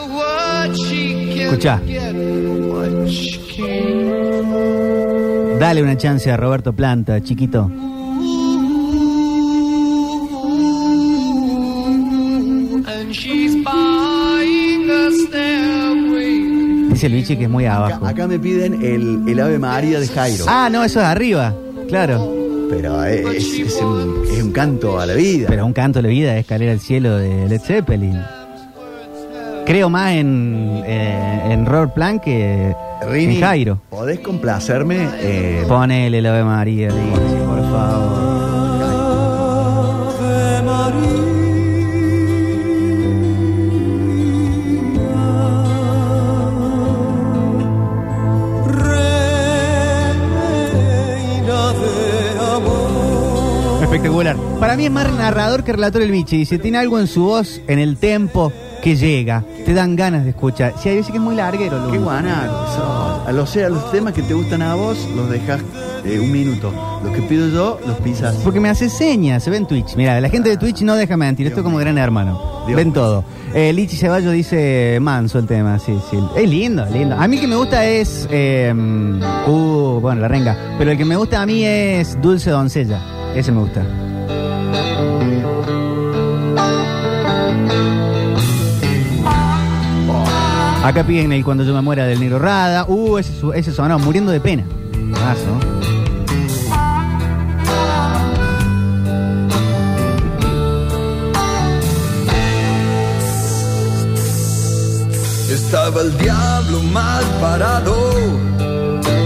Escuchá. 1.40 1.82
Dale 5.60 5.82
una 5.82 5.98
chance 5.98 6.30
a 6.32 6.38
Roberto 6.38 6.74
Planta, 6.74 7.22
chiquito. 7.24 7.72
Dice 16.98 17.06
el 17.06 17.14
bichi 17.14 17.38
que 17.38 17.44
es 17.44 17.50
muy 17.52 17.64
abajo. 17.68 18.08
acá 18.08 18.26
me 18.26 18.40
piden 18.40 18.84
el, 18.84 19.22
el 19.30 19.40
Ave 19.40 19.60
María 19.60 20.00
de 20.00 20.08
Jairo. 20.08 20.46
Ah, 20.48 20.68
no, 20.72 20.84
eso 20.84 21.00
es 21.00 21.06
arriba. 21.06 21.54
Claro. 21.88 22.34
Pero 22.72 23.04
es, 23.04 23.54
es 23.54 23.80
un, 23.84 24.24
es 24.28 24.42
un 24.42 24.52
canto 24.52 25.00
a 25.00 25.06
la 25.06 25.14
vida. 25.14 25.46
Pero 25.48 25.64
un 25.68 25.74
canto 25.74 26.00
de 26.00 26.04
la 26.08 26.10
vida, 26.10 26.36
escalera 26.36 26.72
al 26.72 26.80
cielo 26.80 27.18
de 27.18 27.48
Led 27.48 27.62
Zeppelin. 27.62 28.20
Creo 29.68 29.92
más 29.92 30.14
en, 30.14 30.82
eh, 30.88 31.54
en 31.54 31.68
Robert 31.68 31.94
que 32.24 32.76
Rini, 33.08 33.36
en 33.36 33.42
Jairo. 33.42 33.80
¿podés 33.92 34.20
complacerme? 34.22 35.08
Eh, 35.20 35.66
Ponele 35.68 36.18
el 36.18 36.26
Ave 36.26 36.44
María, 36.46 36.90
Richie, 36.90 37.46
por 37.46 37.62
favor. 37.62 38.47
Espectacular. 53.98 54.36
Para 54.60 54.78
mí 54.78 54.86
es 54.86 54.92
más 54.92 55.12
narrador 55.12 55.64
que 55.64 55.72
relator 55.72 56.04
el 56.04 56.12
biche. 56.12 56.36
Dice, 56.36 56.60
tiene 56.60 56.78
algo 56.78 57.00
en 57.00 57.08
su 57.08 57.24
voz, 57.24 57.62
en 57.68 57.80
el 57.80 57.98
tempo, 57.98 58.54
que 58.84 58.96
llega. 58.96 59.44
Te 59.66 59.74
dan 59.74 59.96
ganas 59.96 60.24
de 60.24 60.30
escuchar. 60.30 60.76
Si 60.80 60.88
hay 60.90 60.98
veces 60.98 61.12
que 61.12 61.18
es 61.18 61.24
muy 61.24 61.34
larguero. 61.34 61.92
Qué 61.92 61.98
guanaco 61.98 62.68
sos. 62.76 63.28
A 63.28 63.32
los, 63.32 63.50
sea, 63.50 63.70
los 63.70 63.92
temas 63.92 64.14
que 64.14 64.22
te 64.22 64.36
gustan 64.36 64.62
a 64.62 64.76
vos, 64.76 65.00
los 65.16 65.32
dejas 65.32 65.62
eh, 66.08 66.20
un 66.20 66.32
minuto. 66.32 66.72
Los 67.04 67.14
que 67.14 67.22
pido 67.24 67.48
yo, 67.50 67.80
los 67.86 67.98
pisas. 67.98 68.36
Porque 68.44 68.60
me 68.60 68.70
hace 68.70 68.90
señas, 68.90 69.44
se 69.44 69.50
ve 69.50 69.58
en 69.58 69.68
Twitch. 69.68 69.96
Mira, 69.96 70.20
la 70.22 70.30
gente 70.30 70.50
de 70.50 70.58
Twitch 70.58 70.82
no 70.82 70.96
deja 70.96 71.18
mentir, 71.18 71.48
esto 71.48 71.60
es 71.60 71.64
como 71.64 71.78
gran 71.78 71.98
hermano. 71.98 72.64
Dios 72.66 72.78
Ven 72.78 72.94
todo. 72.94 73.24
Eh, 73.54 73.72
Lichi 73.74 73.96
Ceballos 73.96 74.34
dice 74.34 74.98
manso 75.02 75.40
el 75.40 75.48
tema, 75.48 75.80
sí, 75.80 75.98
sí. 76.10 76.18
Es 76.36 76.50
lindo, 76.50 76.86
lindo. 76.92 77.16
A 77.18 77.28
mí 77.28 77.40
que 77.40 77.48
me 77.48 77.56
gusta 77.56 77.86
es. 77.86 78.28
eh, 78.32 78.74
uh, 78.76 80.00
bueno, 80.02 80.22
la 80.22 80.28
renga. 80.28 80.76
Pero 80.78 80.92
el 80.92 80.98
que 80.98 81.06
me 81.06 81.16
gusta 81.16 81.42
a 81.42 81.46
mí 81.46 81.64
es 81.64 82.20
Dulce 82.22 82.50
Doncella. 82.52 83.02
Ese 83.36 83.52
me 83.52 83.62
gusta. 83.62 83.84
Acá 90.84 91.04
piden 91.06 91.34
el 91.34 91.44
Cuando 91.44 91.64
yo 91.64 91.74
me 91.74 91.82
muera 91.82 92.06
del 92.06 92.20
Negro 92.20 92.40
Rada. 92.40 92.86
Uh, 92.88 93.18
ese, 93.18 93.34
ese 93.56 93.72
sonó 93.74 94.00
muriendo 94.00 94.32
de 94.32 94.40
pena. 94.40 94.64
Estaba 105.68 106.00
el 106.00 106.18
diablo 106.18 106.82
mal 106.94 107.26
parado 107.42 107.94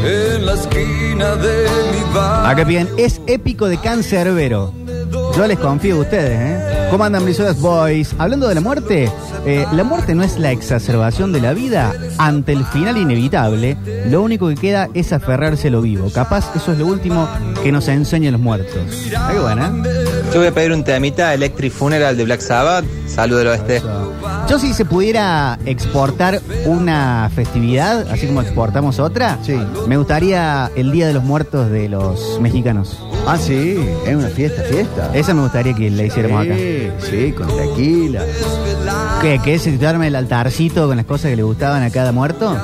en 0.04 0.44
la 0.44 0.54
esquina 0.54 1.36
de 1.36 1.68
mi 1.92 2.16
bar. 2.16 2.50
Acá 2.50 2.66
piden, 2.66 2.90
es 2.98 3.22
épico 3.28 3.68
de 3.68 3.78
cancerbero. 3.78 4.74
Yo 5.38 5.46
les 5.46 5.60
confío 5.60 5.98
a 5.98 6.00
ustedes, 6.00 6.32
¿eh? 6.32 6.81
¿Cómo 6.92 7.06
andan 7.06 7.24
Brizuelas 7.24 7.62
Boys? 7.62 8.14
Hablando 8.18 8.50
de 8.50 8.56
la 8.56 8.60
muerte, 8.60 9.10
eh, 9.46 9.66
la 9.72 9.86
muerte 9.86 10.14
no 10.14 10.24
es 10.24 10.38
la 10.38 10.52
exacerbación 10.52 11.32
de 11.32 11.40
la 11.40 11.54
vida. 11.54 11.94
Ante 12.18 12.52
el 12.52 12.66
final 12.66 12.98
inevitable, 12.98 13.78
lo 14.10 14.22
único 14.22 14.50
que 14.50 14.56
queda 14.56 14.90
es 14.94 15.14
aferrarse 15.14 15.70
a 15.70 15.72
lo 15.72 15.82
vivo. 15.82 16.10
Capaz 16.14 16.54
eso 16.54 16.74
es 16.74 16.78
lo 16.78 16.88
último 16.88 17.30
que 17.64 17.72
nos 17.72 17.88
enseñan 17.88 18.34
los 18.34 18.42
muertos. 18.42 19.08
Ah, 19.18 19.30
qué 19.32 19.40
buena. 19.40 19.74
Yo 20.34 20.40
voy 20.40 20.48
a 20.48 20.54
pedir 20.54 20.74
un 20.74 20.84
temita 20.84 21.34
Electric 21.34 21.72
Funeral 21.72 22.18
de 22.18 22.26
Black 22.26 22.42
Sabbath. 22.42 22.84
Salud 23.08 23.38
del 23.38 23.48
oeste. 23.48 23.82
Yo 24.50 24.60
si 24.60 24.74
se 24.74 24.84
pudiera 24.84 25.60
exportar 25.66 26.42
una 26.66 27.32
festividad, 27.34 28.06
así 28.12 28.28
como 28.28 28.42
exportamos 28.42 29.00
otra, 29.00 29.40
me 29.88 29.96
gustaría 29.96 30.70
el 30.76 30.92
Día 30.92 31.08
de 31.08 31.14
los 31.14 31.24
Muertos 31.24 31.70
de 31.70 31.88
los 31.88 32.38
mexicanos. 32.42 33.00
Ah, 33.28 33.38
sí, 33.38 33.78
es 34.06 34.16
una 34.16 34.28
fiesta, 34.30 34.64
fiesta. 34.64 35.12
Esa 35.14 35.34
me 35.34 35.42
gustaría 35.42 35.74
que 35.74 35.90
la 35.90 36.04
hiciéramos 36.04 36.46
acá. 36.46 36.56
Sí, 36.56 36.90
sí, 37.10 37.32
con 37.32 37.48
tequila. 37.48 38.26
¿Qué? 39.22 39.40
¿Qué 39.44 39.56
es 39.56 39.62
situarme 39.62 40.08
el 40.08 40.16
altarcito 40.16 40.88
con 40.88 40.98
las 40.98 41.06
cosas 41.06 41.30
que 41.30 41.36
le 41.36 41.44
gustaban 41.44 41.84
a 41.84 41.90
cada 41.92 42.12
muerto? 42.12 42.58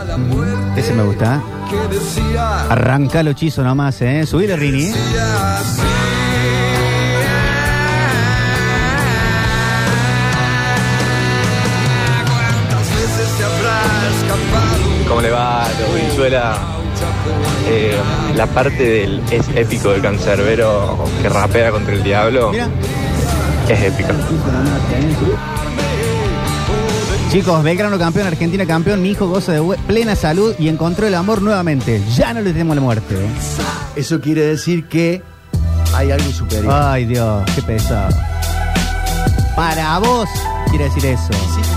Ese 0.76 0.94
me 0.94 1.04
gusta. 1.04 1.42
Arranca 2.70 3.22
el 3.22 3.30
hechizo 3.30 3.64
nomás, 3.64 4.02
¿eh? 4.02 4.26
Subile, 4.26 4.56
Rini. 4.56 4.92
¿Cómo 15.08 15.22
le 15.22 15.32
va, 15.32 15.68
Venezuela? 15.94 16.77
Eh, 17.70 17.98
la 18.36 18.48
parte 18.48 18.84
del 18.84 19.22
es 19.32 19.46
épico 19.56 19.92
del 19.92 20.02
cancerbero 20.02 20.98
que 21.22 21.30
rapea 21.30 21.72
contra 21.72 21.94
el 21.94 22.04
diablo 22.04 22.52
es 22.54 23.82
épica. 23.84 24.14
Chicos, 27.32 27.62
Belgrano 27.62 28.00
campeón, 28.00 28.28
Argentina 28.28 28.66
campeón, 28.66 29.02
mi 29.02 29.12
hijo 29.12 29.28
goza 29.28 29.52
de 29.52 29.78
plena 29.86 30.16
salud 30.16 30.56
y 30.58 30.70
encontró 30.70 31.08
el 31.08 31.16
amor 31.16 31.42
nuevamente. 31.42 32.02
Ya 32.16 32.34
no 32.34 32.40
le 32.42 32.52
tenemos 32.52 32.76
la 32.76 32.82
muerte. 32.82 33.16
¿eh? 33.16 33.28
Eso 33.98 34.22
quiere 34.22 34.44
decir 34.46 34.88
que 34.88 35.22
hay 35.94 36.12
algo 36.12 36.32
superior. 36.32 36.74
Ay, 36.74 37.06
Dios, 37.06 37.44
qué 37.54 37.62
pesado. 37.62 38.16
Para 39.58 40.00
vos, 40.00 40.30
quiere 40.70 40.86
decir 40.86 41.06
eso. 41.06 41.30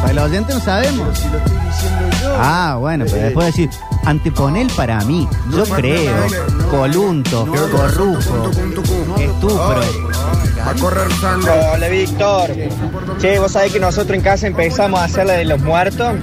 Para 0.03 0.13
los 0.13 0.25
oyentes 0.27 0.55
no 0.55 0.61
sabemos. 0.61 1.19
Si 1.19 1.29
lo 1.29 1.39
estoy 1.39 1.57
diciendo 1.67 2.17
yo. 2.23 2.37
Ah, 2.39 2.77
bueno, 2.79 3.05
pero 3.11 3.23
después 3.23 3.47
decir, 3.47 3.71
anteponer 4.05 4.67
para 4.75 5.01
mí. 5.05 5.29
Yo 5.51 5.65
creo, 5.65 6.27
colunto, 6.71 7.47
corrupto, 7.47 8.51
estupro. 9.19 9.81
Hola 11.73 11.89
Víctor. 11.89 12.51
Che, 13.19 13.39
vos 13.39 13.53
sabés 13.53 13.73
que 13.73 13.81
nosotros 13.81 14.17
en 14.17 14.23
casa 14.23 14.47
empezamos 14.47 15.01
a 15.01 15.05
hacer 15.05 15.27
la 15.27 15.35
de 15.35 15.45
los 15.45 15.61
muertos 15.61 16.15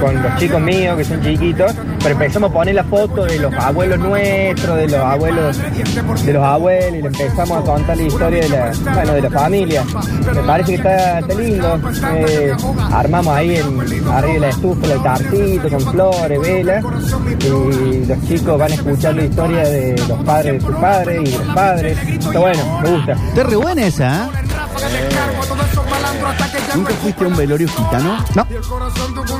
con 0.00 0.22
los 0.22 0.36
chicos 0.38 0.60
míos 0.60 0.96
que 0.96 1.04
son 1.04 1.22
chiquitos, 1.22 1.72
pero 1.98 2.10
empezamos 2.10 2.50
a 2.50 2.52
poner 2.52 2.74
la 2.74 2.84
foto 2.84 3.24
de 3.24 3.38
los 3.38 3.52
abuelos 3.54 3.98
nuestros, 3.98 4.76
de 4.76 4.88
los 4.88 5.00
abuelos 5.00 5.58
de 6.24 6.32
los 6.32 6.42
abuelos 6.42 6.94
y 6.94 7.02
le 7.02 7.08
empezamos 7.08 7.58
a 7.58 7.60
contar 7.62 7.96
la 7.96 8.02
historia 8.02 8.42
de 8.42 8.48
la, 8.48 8.72
bueno, 8.94 9.12
de 9.14 9.22
la 9.22 9.30
familia. 9.30 9.84
Me 10.34 10.42
parece 10.42 10.70
que 10.70 10.76
está, 10.76 11.18
está 11.18 11.34
lindo. 11.34 11.80
Eh, 12.14 12.52
armamos 12.92 13.34
ahí 13.34 13.56
en, 13.56 14.08
arriba 14.08 14.34
de 14.34 14.40
la 14.40 14.48
estufa 14.48 14.86
el 14.86 14.92
altarcito 14.92 15.68
con 15.68 15.80
flores, 15.80 16.40
velas 16.40 16.84
y 17.40 18.06
los 18.06 18.28
chicos 18.28 18.58
van 18.58 18.72
a 18.72 18.74
escuchar 18.74 19.14
la 19.14 19.24
historia 19.24 19.62
de 19.62 19.96
los 20.08 20.24
padres 20.24 20.52
de 20.52 20.60
sus 20.60 20.76
padres 20.76 21.20
y 21.20 21.30
de 21.30 21.38
los 21.38 21.54
padres. 21.54 21.98
Está 22.08 22.38
bueno, 22.38 22.80
me 22.82 22.90
gusta. 22.90 23.12
Está 23.12 23.42
re 23.42 23.56
buena 23.74 23.86
esa, 23.86 24.26
¿eh? 24.26 24.30
¿Nunca 26.74 26.94
fuiste 26.94 27.24
a 27.24 27.28
un 27.28 27.36
velorio 27.36 27.68
gitano? 27.68 28.18
No. 28.34 28.46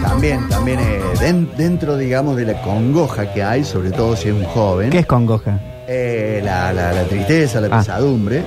También, 0.02 0.48
también 0.48 0.78
eh, 0.80 1.00
den- 1.20 1.48
dentro, 1.56 1.96
digamos, 1.96 2.36
de 2.36 2.46
la 2.46 2.60
congoja 2.62 3.32
que 3.32 3.42
hay, 3.42 3.64
sobre 3.64 3.90
todo 3.90 4.16
si 4.16 4.28
es 4.28 4.34
un 4.34 4.44
joven. 4.44 4.90
¿Qué 4.90 4.98
es 5.00 5.06
congoja? 5.06 5.58
Eh, 5.88 6.40
la, 6.44 6.72
la- 6.72 6.92
la 6.92 7.04
tristeza, 7.04 7.60
la 7.60 7.68
Ah. 7.70 7.78
pesadumbre. 7.80 8.44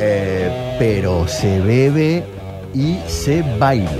eh, 0.00 0.76
pero 0.78 1.26
se 1.26 1.58
bebe 1.60 2.22
y 2.72 2.98
se 3.08 3.42
baila 3.58 3.90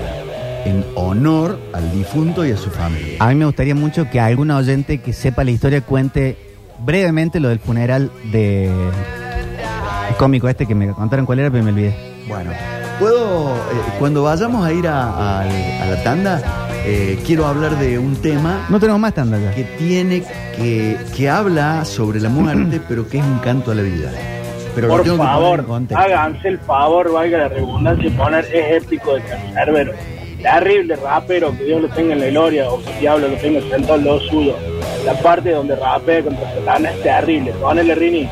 en 0.64 0.84
honor 0.94 1.58
al 1.72 1.90
difunto 1.92 2.46
y 2.46 2.52
a 2.52 2.56
su 2.56 2.70
familia. 2.70 3.16
A 3.18 3.26
mí 3.30 3.34
me 3.34 3.46
gustaría 3.46 3.74
mucho 3.74 4.08
que 4.08 4.20
algún 4.20 4.52
oyente 4.52 4.98
que 4.98 5.12
sepa 5.12 5.42
la 5.42 5.50
historia 5.50 5.80
cuente 5.80 6.36
brevemente 6.78 7.40
lo 7.40 7.48
del 7.48 7.58
funeral 7.58 8.12
de 8.30 8.70
cómico 10.18 10.48
este 10.48 10.66
que 10.66 10.74
me 10.74 10.92
contaron 10.92 11.24
cuál 11.26 11.38
era, 11.40 11.50
pero 11.50 11.64
me 11.64 11.70
olvidé. 11.70 11.94
Bueno, 12.28 12.50
puedo, 12.98 13.54
eh, 13.54 13.58
cuando 13.98 14.22
vayamos 14.24 14.66
a 14.66 14.72
ir 14.72 14.86
a, 14.86 15.40
al- 15.40 15.48
a 15.82 15.86
la 15.86 16.02
tanda, 16.02 16.42
eh, 16.84 17.18
quiero 17.26 17.46
hablar 17.46 17.76
de 17.78 17.98
un 17.98 18.16
tema 18.16 18.66
No 18.68 18.78
tenemos 18.80 19.00
más 19.00 19.14
tanda 19.14 19.38
ya. 19.38 19.54
que 19.54 19.64
tiene, 19.64 20.22
que, 20.56 20.96
que 21.16 21.28
habla 21.30 21.84
sobre 21.84 22.20
la 22.20 22.28
muerte, 22.28 22.80
pero 22.88 23.08
que 23.08 23.18
es 23.18 23.24
un 23.24 23.38
canto 23.38 23.70
a 23.70 23.74
la 23.74 23.82
vida. 23.82 24.10
Pero 24.74 24.88
lo 24.88 24.96
Por 25.02 25.16
favor, 25.16 25.64
en 25.90 25.96
háganse 25.96 26.48
el 26.48 26.58
favor, 26.58 27.12
valga 27.12 27.38
la 27.38 27.48
redundancia, 27.48 28.10
poner 28.16 28.44
es 28.52 28.82
épico 28.84 29.14
de 29.14 29.22
cancerbero. 29.22 29.92
Terrible 30.42 30.94
rapero, 30.94 31.50
que 31.56 31.64
Dios 31.64 31.82
lo 31.82 31.88
tenga 31.88 32.12
en 32.12 32.20
la 32.20 32.26
gloria, 32.26 32.70
o 32.70 32.80
que 32.84 32.92
el 32.92 33.00
diablo 33.00 33.28
lo 33.28 33.34
tenga 33.38 33.60
sentado 33.62 33.94
al 33.94 34.04
lado 34.04 34.20
suyo. 34.20 34.54
La 35.04 35.14
parte 35.14 35.50
donde 35.50 35.74
rapea 35.74 36.22
contra 36.22 36.54
Satanás 36.54 36.92
es 36.94 37.02
terrible. 37.02 37.52
Ponele, 37.60 37.94
Rini. 37.96 38.28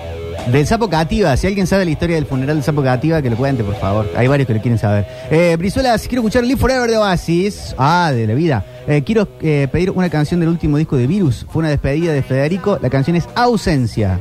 Del 0.47 0.65
Sapo 0.65 0.89
Cativa, 0.89 1.37
si 1.37 1.49
alguien 1.49 1.67
sabe 1.67 1.85
la 1.85 1.91
historia 1.91 2.15
del 2.15 2.27
funeral 2.27 2.57
del 2.57 2.65
Sapo 2.65 2.81
Cativa, 2.81 3.21
que 3.21 3.29
lo 3.29 3.37
cuente, 3.37 3.65
por 3.65 3.75
favor. 3.75 4.09
Hay 4.17 4.29
varios 4.29 4.47
que 4.47 4.55
lo 4.55 4.61
quieren 4.61 4.79
saber. 4.79 5.05
Eh, 5.29 5.57
Brizuelas, 5.59 6.07
quiero 6.07 6.23
escuchar 6.23 6.45
Live 6.45 6.61
Forever 6.61 6.89
de 6.89 6.97
Oasis. 6.97 7.75
Ah, 7.77 8.13
de 8.15 8.29
la 8.29 8.35
vida. 8.35 8.65
Eh, 8.87 9.03
quiero 9.05 9.27
eh, 9.41 9.67
pedir 9.73 9.91
una 9.91 10.09
canción 10.09 10.39
del 10.39 10.49
último 10.49 10.77
disco 10.77 10.97
de 10.97 11.09
Virus. 11.09 11.47
Fue 11.51 11.61
una 11.61 11.71
despedida 11.71 12.13
de 12.13 12.23
Federico. 12.23 12.79
La 12.81 12.91
canción 12.91 13.17
es 13.17 13.29
Ausencia. 13.35 14.21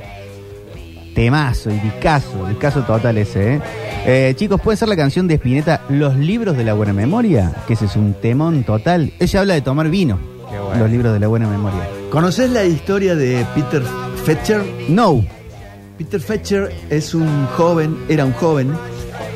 Temazo 1.14 1.70
y 1.70 1.80
discazo, 1.80 2.46
discazo 2.50 2.82
total 2.82 3.18
ese, 3.18 3.54
¿eh? 3.54 3.62
Eh, 4.08 4.34
Chicos, 4.36 4.60
¿puede 4.60 4.78
ser 4.78 4.90
la 4.90 4.98
canción 4.98 5.28
de 5.28 5.36
Spinetta 5.36 5.82
Los 5.90 6.16
libros 6.16 6.58
de 6.58 6.64
la 6.64 6.74
buena 6.74 6.92
memoria? 6.92 7.54
Que 7.68 7.74
ese 7.74 7.86
es 7.86 7.96
un 7.96 8.14
temón 8.14 8.64
total. 8.64 9.14
Ella 9.20 9.40
habla 9.40 9.54
de 9.54 9.62
tomar 9.62 9.90
vino. 9.90 10.20
Los 10.78 10.90
libros 10.90 11.14
de 11.14 11.20
la 11.20 11.28
buena 11.28 11.48
memoria. 11.48 11.88
¿Conoces 12.10 12.50
la 12.50 12.64
historia 12.64 13.16
de 13.16 13.46
Peter 13.56 13.84
Fetcher? 14.26 14.64
No. 14.90 15.24
Peter 15.98 16.20
Fetcher 16.20 16.74
es 16.90 17.14
un 17.14 17.48
joven, 17.56 17.98
era 18.10 18.26
un 18.26 18.34
joven 18.34 18.74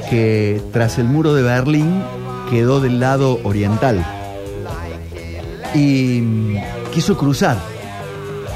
que 0.10 0.62
tras 0.74 0.98
el 0.98 1.06
muro 1.06 1.34
de 1.34 1.42
Berlín 1.42 2.04
quedó 2.50 2.82
del 2.82 3.00
lado 3.00 3.40
oriental 3.44 4.06
y 5.74 6.20
mm, 6.22 6.58
quiso 6.92 7.18
cruzar 7.18 7.58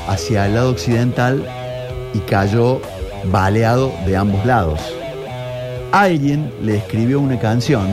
hacia 0.08 0.46
el 0.48 0.56
lado 0.56 0.72
occidental 0.72 1.48
y 2.14 2.20
cayó 2.20 2.82
baleado 3.32 3.94
de 4.06 4.18
ambos 4.18 4.46
lados. 4.46 4.82
Alguien 5.94 6.52
le 6.62 6.78
escribió 6.78 7.22
una 7.22 7.40
canción 7.40 7.88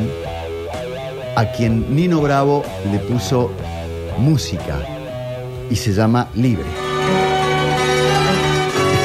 a 1.36 1.44
quien 1.52 1.94
Nino 1.94 2.20
Bravo 2.20 2.64
le 2.90 2.98
puso 2.98 3.52
música 4.18 4.76
y 5.70 5.76
se 5.76 5.92
llama 5.92 6.28
Libre. 6.34 6.66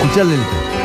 Escuchadle 0.01 0.33
el 0.33 0.41
tema. 0.41 0.84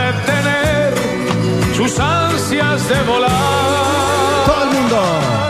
sus 1.81 1.99
ansias 1.99 2.87
de 2.89 3.01
volar. 3.03 3.31
Todo 4.45 4.63
el 4.63 4.69
mundo. 4.69 5.40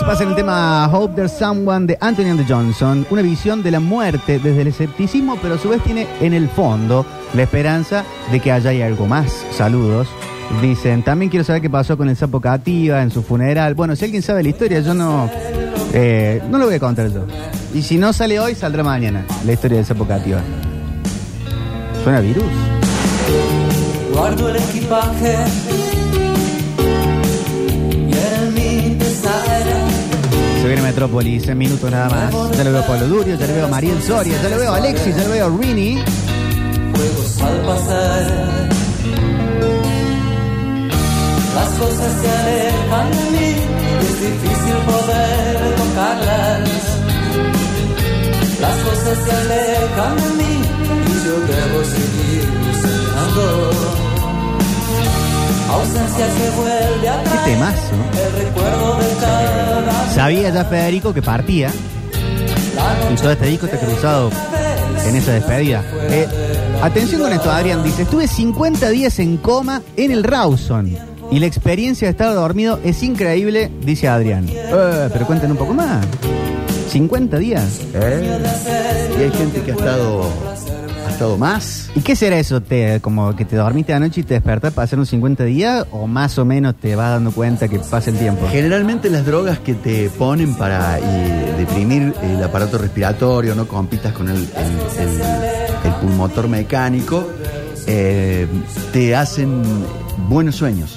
Pasen 0.00 0.30
el 0.30 0.34
tema 0.34 0.88
Hope 0.92 1.14
There's 1.14 1.32
Someone 1.32 1.86
de 1.86 1.96
Anthony 2.00 2.30
and 2.30 2.48
Johnson. 2.48 3.06
Una 3.10 3.22
visión 3.22 3.62
de 3.62 3.70
la 3.70 3.80
muerte 3.80 4.38
desde 4.38 4.62
el 4.62 4.68
escepticismo, 4.68 5.38
pero 5.40 5.54
a 5.54 5.58
su 5.58 5.68
vez 5.68 5.82
tiene 5.84 6.08
en 6.20 6.32
el 6.32 6.48
fondo 6.48 7.06
la 7.34 7.42
esperanza 7.42 8.04
de 8.30 8.40
que 8.40 8.50
haya 8.50 8.86
algo 8.86 9.06
más. 9.06 9.44
Saludos. 9.52 10.08
Dicen, 10.60 11.02
también 11.02 11.30
quiero 11.30 11.44
saber 11.44 11.62
qué 11.62 11.70
pasó 11.70 11.96
con 11.96 12.08
el 12.08 12.16
sapo 12.16 12.40
Cativa 12.40 13.00
en 13.02 13.10
su 13.10 13.22
funeral. 13.22 13.74
Bueno, 13.74 13.94
si 13.94 14.04
alguien 14.04 14.22
sabe 14.22 14.42
la 14.42 14.48
historia, 14.48 14.80
yo 14.80 14.92
no, 14.92 15.30
eh, 15.92 16.42
no 16.50 16.58
lo 16.58 16.66
voy 16.66 16.74
a 16.74 16.80
contar 16.80 17.08
yo. 17.08 17.24
Y 17.72 17.82
si 17.82 17.96
no 17.96 18.12
sale 18.12 18.38
hoy, 18.40 18.54
saldrá 18.54 18.82
mañana 18.82 19.24
la 19.46 19.52
historia 19.52 19.78
del 19.78 19.86
sapo 19.86 20.06
Cativa. 20.06 20.40
Suena 22.02 22.20
virus. 22.20 22.44
Guardo 24.12 24.48
el 24.50 24.56
equipaje 24.56 25.36
Metrópolis 31.02 31.48
en 31.48 31.58
minutos 31.58 31.90
nada 31.90 32.08
más. 32.08 32.56
Ya 32.56 32.62
lo 32.62 32.70
veo 32.70 32.80
a 32.80 32.86
Pablo 32.86 33.08
Durio, 33.08 33.36
ya 33.36 33.44
lo 33.48 33.54
veo 33.54 33.64
a 33.64 33.68
Mariel 33.68 34.00
Soria, 34.00 34.40
ya 34.40 34.48
lo 34.48 34.56
veo 34.56 34.72
a 34.72 34.76
Alexis, 34.76 35.16
ya 35.16 35.24
lo 35.24 35.30
veo 35.30 35.46
a 35.46 35.58
Rini. 35.58 35.98
juegos 36.94 37.42
al 37.42 37.60
pasar. 37.66 38.68
Las 41.56 41.68
cosas 41.70 42.12
se 42.22 42.30
alejan 42.30 43.10
de 43.10 43.30
mí, 43.32 43.50
es 44.00 44.20
difícil 44.20 44.76
poder 44.86 45.74
tocarlas. 45.74 46.70
Las 48.60 48.76
cosas 48.76 49.18
se 49.24 49.32
alejan 49.32 50.16
de 50.16 50.30
mí 50.38 50.54
y 51.08 51.26
yo 51.26 51.34
debo 51.50 51.84
seguir 51.84 52.46
soñando. 52.80 54.01
Ausencia 55.72 56.26
vuelve 56.56 57.08
a 57.08 57.22
Qué 57.22 57.50
temazo. 57.52 57.94
el 58.26 58.44
recuerdo 58.44 58.96
de 58.98 59.14
cada 59.20 60.08
Sabía 60.14 60.50
ya 60.50 60.64
Federico 60.64 61.14
que 61.14 61.22
partía. 61.22 61.70
Y 63.12 63.14
todo 63.16 63.32
este 63.32 63.46
disco 63.46 63.66
está 63.66 63.78
cruzado 63.78 64.30
en 65.06 65.16
esa 65.16 65.32
despedida. 65.32 65.82
Eh, 66.10 66.26
atención 66.82 67.22
con 67.22 67.32
esto, 67.32 67.50
Adrián. 67.50 67.82
Dice, 67.84 68.02
estuve 68.02 68.26
50 68.28 68.90
días 68.90 69.18
en 69.18 69.36
coma 69.38 69.82
en 69.96 70.10
el 70.10 70.24
Rawson. 70.24 70.96
Y 71.30 71.38
la 71.38 71.46
experiencia 71.46 72.06
de 72.08 72.12
estar 72.12 72.34
dormido 72.34 72.78
es 72.84 73.02
increíble, 73.02 73.70
dice 73.80 74.08
Adrián. 74.08 74.46
Eh, 74.50 75.08
pero 75.12 75.26
cuenten 75.26 75.50
un 75.50 75.56
poco 75.56 75.72
más. 75.74 76.04
50 76.90 77.38
días. 77.38 77.80
¿Eh? 77.94 78.38
Y 79.18 79.22
hay 79.22 79.30
gente 79.30 79.62
que 79.62 79.72
ha 79.72 79.74
estado, 79.74 80.30
estado 81.12 81.38
más. 81.38 81.90
¿Y 81.94 82.00
qué 82.00 82.16
será 82.16 82.38
eso? 82.38 82.60
¿Te, 82.60 83.00
como 83.00 83.34
que 83.36 83.44
te 83.44 83.56
dormiste 83.56 83.92
anoche 83.94 84.20
y 84.22 84.24
te 84.24 84.34
despertás 84.34 84.72
para 84.72 84.84
hacer 84.84 84.98
unos 84.98 85.08
50 85.10 85.44
días? 85.44 85.86
¿O 85.92 86.06
más 86.06 86.38
o 86.38 86.44
menos 86.44 86.74
te 86.76 86.96
vas 86.96 87.10
dando 87.10 87.30
cuenta 87.32 87.68
que 87.68 87.78
pasa 87.78 88.10
el 88.10 88.18
tiempo? 88.18 88.46
Generalmente 88.50 89.08
las 89.10 89.24
drogas 89.24 89.58
que 89.60 89.74
te 89.74 90.10
ponen 90.10 90.54
para 90.56 90.98
eh, 90.98 91.54
deprimir 91.58 92.14
el 92.22 92.42
aparato 92.42 92.78
respiratorio, 92.78 93.54
no 93.54 93.66
compitas 93.68 94.12
con 94.12 94.28
el, 94.28 94.36
el, 94.36 95.02
el- 95.08 95.22
el 95.84 95.92
pulmotor 96.00 96.46
mecánico, 96.46 97.28
eh, 97.88 98.46
te 98.92 99.16
hacen 99.16 99.62
buenos 100.28 100.54
sueños. 100.56 100.96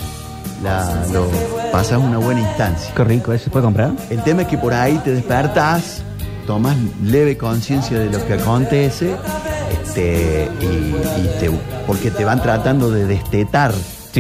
La- 0.64 1.04
lo, 1.12 1.28
pasas 1.72 2.00
una 2.00 2.18
buena 2.20 2.42
instancia. 2.42 2.94
Qué 2.96 3.04
rico, 3.04 3.34
¿eso 3.34 3.46
se 3.46 3.50
puede 3.50 3.66
comprar? 3.66 3.92
El 4.12 4.22
tema 4.24 4.44
es 4.44 4.48
que 4.48 4.58
por 4.60 4.74
ahí 4.74 5.00
te 5.04 5.12
despertás, 5.12 6.04
tomas 6.46 6.78
leve 7.04 7.36
conciencia 7.38 7.98
de 7.98 8.10
lo 8.12 8.24
que 8.28 8.34
acontece, 8.36 9.16
este, 9.82 10.50
y, 10.62 10.66
y 10.66 11.30
te, 11.40 11.52
porque 11.88 12.12
te 12.12 12.26
van 12.26 12.42
tratando 12.42 12.92
de 12.92 13.06
destetar 13.06 13.74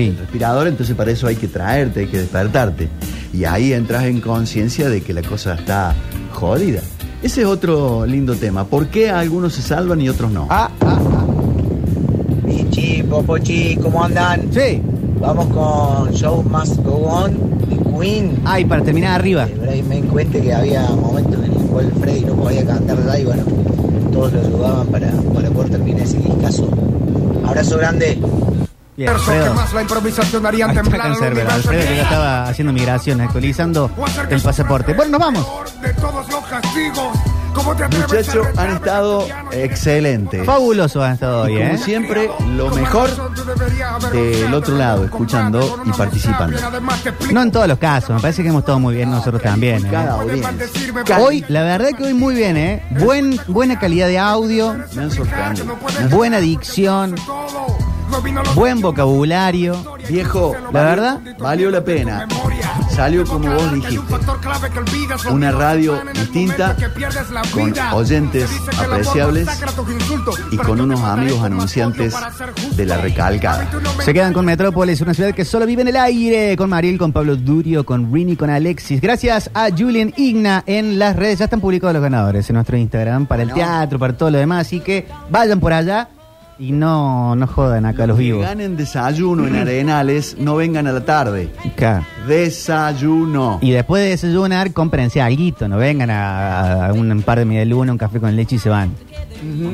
el 0.03 0.17
respirador, 0.17 0.67
entonces 0.67 0.95
para 0.95 1.11
eso 1.11 1.27
hay 1.27 1.35
que 1.35 1.47
traerte, 1.47 2.01
hay 2.01 2.07
que 2.07 2.17
despertarte. 2.17 2.89
Y 3.33 3.45
ahí 3.45 3.73
entras 3.73 4.03
en 4.05 4.21
conciencia 4.21 4.89
de 4.89 5.01
que 5.01 5.13
la 5.13 5.21
cosa 5.21 5.55
está 5.55 5.95
jodida. 6.33 6.81
Ese 7.21 7.41
es 7.41 7.47
otro 7.47 8.05
lindo 8.05 8.35
tema. 8.35 8.65
¿Por 8.65 8.87
qué 8.87 9.09
algunos 9.09 9.53
se 9.53 9.61
salvan 9.61 10.01
y 10.01 10.09
otros 10.09 10.31
no? 10.31 10.47
Ah, 10.49 10.69
Pichi, 12.45 13.03
Popochi, 13.03 13.77
¿cómo 13.77 14.03
andan? 14.03 14.49
Sí. 14.53 14.81
Vamos 15.19 15.47
con 15.47 16.11
Show 16.13 16.43
Must 16.43 16.77
Go 16.83 16.95
On 17.07 17.33
de 17.67 17.99
Queen. 17.99 18.39
Ay, 18.45 18.65
para 18.65 18.83
terminar 18.83 19.19
arriba. 19.19 19.47
Ahí 19.69 19.81
me 19.81 20.01
di 20.01 20.07
cuenta 20.07 20.39
que 20.39 20.53
había 20.53 20.87
momentos 20.89 21.43
en 21.43 21.53
los 21.53 21.63
cuales 21.63 21.93
Freddy 21.99 22.25
no 22.25 22.35
podía 22.35 22.65
cantar 22.65 22.97
y 23.19 23.23
bueno, 23.23 23.43
todos 24.15 24.31
lo 24.31 24.39
ayudaban 24.39 24.87
para, 24.87 25.11
para 25.33 25.49
poder 25.49 25.69
terminar 25.71 26.03
ese 26.03 26.17
discazo. 26.17 26.69
Abrazo 27.45 27.77
grande. 27.77 28.17
Bien, 28.95 29.09
Alfredo. 29.09 29.53
la 29.73 29.81
improvisación 29.81 30.45
Ahí 30.45 30.61
está 30.61 30.97
Cancerbero. 30.97 31.51
Alfredo 31.51 31.87
que 31.87 31.95
ya 31.97 32.03
estaba 32.03 32.47
haciendo 32.47 32.71
migraciones, 32.71 33.27
actualizando 33.27 33.91
el 34.29 34.41
pasaporte. 34.41 34.93
Bueno, 34.93 35.11
nos 35.11 35.19
vamos. 35.19 35.45
De 37.55 37.63
todos 37.63 37.75
los 37.75 37.75
castigos. 37.75 37.75
¿Cómo 37.75 37.75
te 37.75 37.83
atreves 37.83 38.07
Muchachos, 38.09 38.47
han 38.57 38.75
estado 38.75 39.27
excelentes. 39.51 40.45
Fabuloso 40.45 41.03
han 41.03 41.13
estado 41.13 41.43
hoy, 41.43 41.53
Y 41.53 41.57
como 41.57 41.69
¿eh? 41.73 41.77
siempre, 41.77 42.29
lo 42.55 42.69
mejor 42.69 43.09
del 44.11 44.53
otro 44.53 44.77
lado, 44.77 45.05
escuchando 45.05 45.81
y 45.85 45.91
participando. 45.91 46.57
No 47.31 47.41
en 47.41 47.51
todos 47.51 47.67
los 47.67 47.77
casos, 47.77 48.15
me 48.15 48.21
parece 48.21 48.43
que 48.43 48.49
hemos 48.49 48.61
estado 48.61 48.79
muy 48.79 48.95
bien 48.95 49.09
nosotros 49.11 49.41
también. 49.41 49.85
¿eh? 49.85 49.89
Cada 49.89 50.13
audiencia. 50.13 51.19
Hoy, 51.19 51.45
la 51.47 51.63
verdad 51.63 51.89
que 51.97 52.03
hoy 52.03 52.13
muy 52.13 52.35
bien, 52.35 52.57
¿eh? 52.57 52.83
Buen, 52.99 53.39
buena 53.47 53.79
calidad 53.79 54.07
de 54.07 54.19
audio, 54.19 54.75
Me 54.93 55.03
han 55.03 55.11
sorprendido. 55.11 55.77
buena 56.09 56.39
dicción, 56.39 57.15
buen 58.55 58.81
vocabulario. 58.81 59.95
Viejo, 60.07 60.55
La 60.71 60.83
verdad, 60.83 61.19
valió 61.39 61.71
la 61.71 61.83
pena. 61.83 62.27
Salió 62.95 63.25
como 63.25 63.53
vos 63.53 63.73
dijiste. 63.73 64.15
Una 65.29 65.51
radio 65.51 66.01
distinta, 66.13 66.77
con 67.53 67.73
oyentes 67.93 68.49
apreciables 68.79 69.47
y 70.51 70.57
con 70.57 70.79
unos 70.79 71.01
amigos 71.01 71.43
anunciantes 71.43 72.15
de 72.75 72.85
la 72.85 72.97
recalcada. 72.97 73.69
Se 74.03 74.13
quedan 74.13 74.31
con 74.31 74.45
Metrópolis, 74.45 75.01
una 75.01 75.13
ciudad 75.13 75.33
que 75.33 75.43
solo 75.43 75.65
vive 75.65 75.81
en 75.81 75.89
el 75.89 75.97
aire. 75.97 76.55
Con 76.55 76.69
Mariel, 76.69 76.97
con 76.97 77.11
Pablo 77.11 77.35
Durio, 77.35 77.85
con 77.85 78.13
Rini, 78.13 78.37
con 78.37 78.49
Alexis. 78.49 79.01
Gracias 79.01 79.49
a 79.53 79.69
Julian 79.69 80.13
Igna 80.15 80.63
en 80.65 80.97
las 80.97 81.17
redes. 81.17 81.39
Ya 81.39 81.45
están 81.45 81.59
publicados 81.59 81.93
los 81.93 82.03
ganadores 82.03 82.49
en 82.49 82.53
nuestro 82.53 82.77
Instagram 82.77 83.25
para 83.25 83.43
el 83.43 83.51
teatro, 83.51 83.99
para 83.99 84.15
todo 84.15 84.31
lo 84.31 84.37
demás. 84.37 84.67
Así 84.67 84.79
que 84.79 85.05
vayan 85.29 85.59
por 85.59 85.73
allá 85.73 86.09
y 86.57 86.71
no, 86.71 87.35
no 87.35 87.47
jodan 87.47 87.85
acá 87.85 88.07
los 88.07 88.17
Que 88.17 88.23
vivos. 88.23 88.43
ganen 88.43 88.77
desayuno 88.77 89.45
en 89.47 89.55
Arenales, 89.55 90.37
no 90.39 90.55
vengan 90.55 90.87
a 90.87 90.91
la 90.93 91.03
tarde. 91.03 91.51
Acá. 91.65 92.05
Desayuno. 92.27 93.59
Y 93.61 93.71
después 93.71 94.03
de 94.03 94.09
desayunar, 94.11 94.71
cómprense 94.73 95.21
alguito. 95.21 95.67
No 95.67 95.77
vengan 95.77 96.09
a, 96.09 96.87
a 96.87 96.93
un 96.93 97.21
par 97.23 97.39
de 97.39 97.45
media 97.45 97.65
luna, 97.65 97.91
un 97.91 97.97
café 97.97 98.19
con 98.19 98.35
leche 98.35 98.55
y 98.55 98.59
se 98.59 98.69
van. 98.69 98.91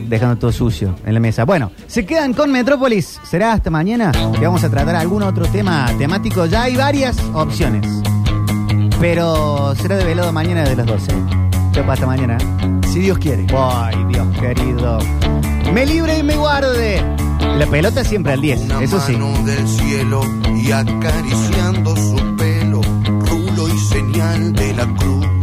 Dejando 0.09 0.37
todo 0.37 0.51
sucio 0.51 0.95
en 1.05 1.13
la 1.13 1.19
mesa. 1.19 1.45
Bueno, 1.45 1.71
se 1.87 2.05
quedan 2.05 2.33
con 2.33 2.51
Metrópolis. 2.51 3.19
Será 3.23 3.53
hasta 3.53 3.69
mañana 3.69 4.11
que 4.37 4.45
vamos 4.45 4.63
a 4.63 4.69
tratar 4.69 4.95
algún 4.95 5.23
otro 5.23 5.45
tema 5.45 5.85
temático. 5.97 6.45
Ya 6.47 6.63
hay 6.63 6.75
varias 6.75 7.17
opciones. 7.33 7.87
Pero 8.99 9.73
será 9.75 9.95
develado 9.97 10.33
mañana 10.33 10.63
de 10.63 10.75
las 10.75 10.85
12. 10.85 11.11
Chau, 11.71 11.89
hasta 11.89 12.05
mañana. 12.05 12.37
Si 12.91 12.99
Dios 12.99 13.17
quiere. 13.19 13.45
Ay, 13.55 13.95
Dios 14.09 14.27
querido. 14.39 14.99
Me 15.73 15.85
libre 15.85 16.17
y 16.17 16.23
me 16.23 16.35
guarde. 16.35 17.01
La 17.57 17.65
pelota 17.65 18.03
siempre 18.03 18.33
al 18.33 18.41
10, 18.41 18.61
eso 18.81 18.99
sí. 19.01 19.13
mano 19.13 19.45
del 19.45 19.67
cielo 19.67 20.21
y 20.55 20.71
acariciando 20.71 21.95
su 21.95 22.35
pelo, 22.35 22.81
rulo 22.81 23.67
y 23.69 23.77
señal 23.79 24.53
de 24.53 24.73
la 24.73 24.85
cruz. 24.95 25.40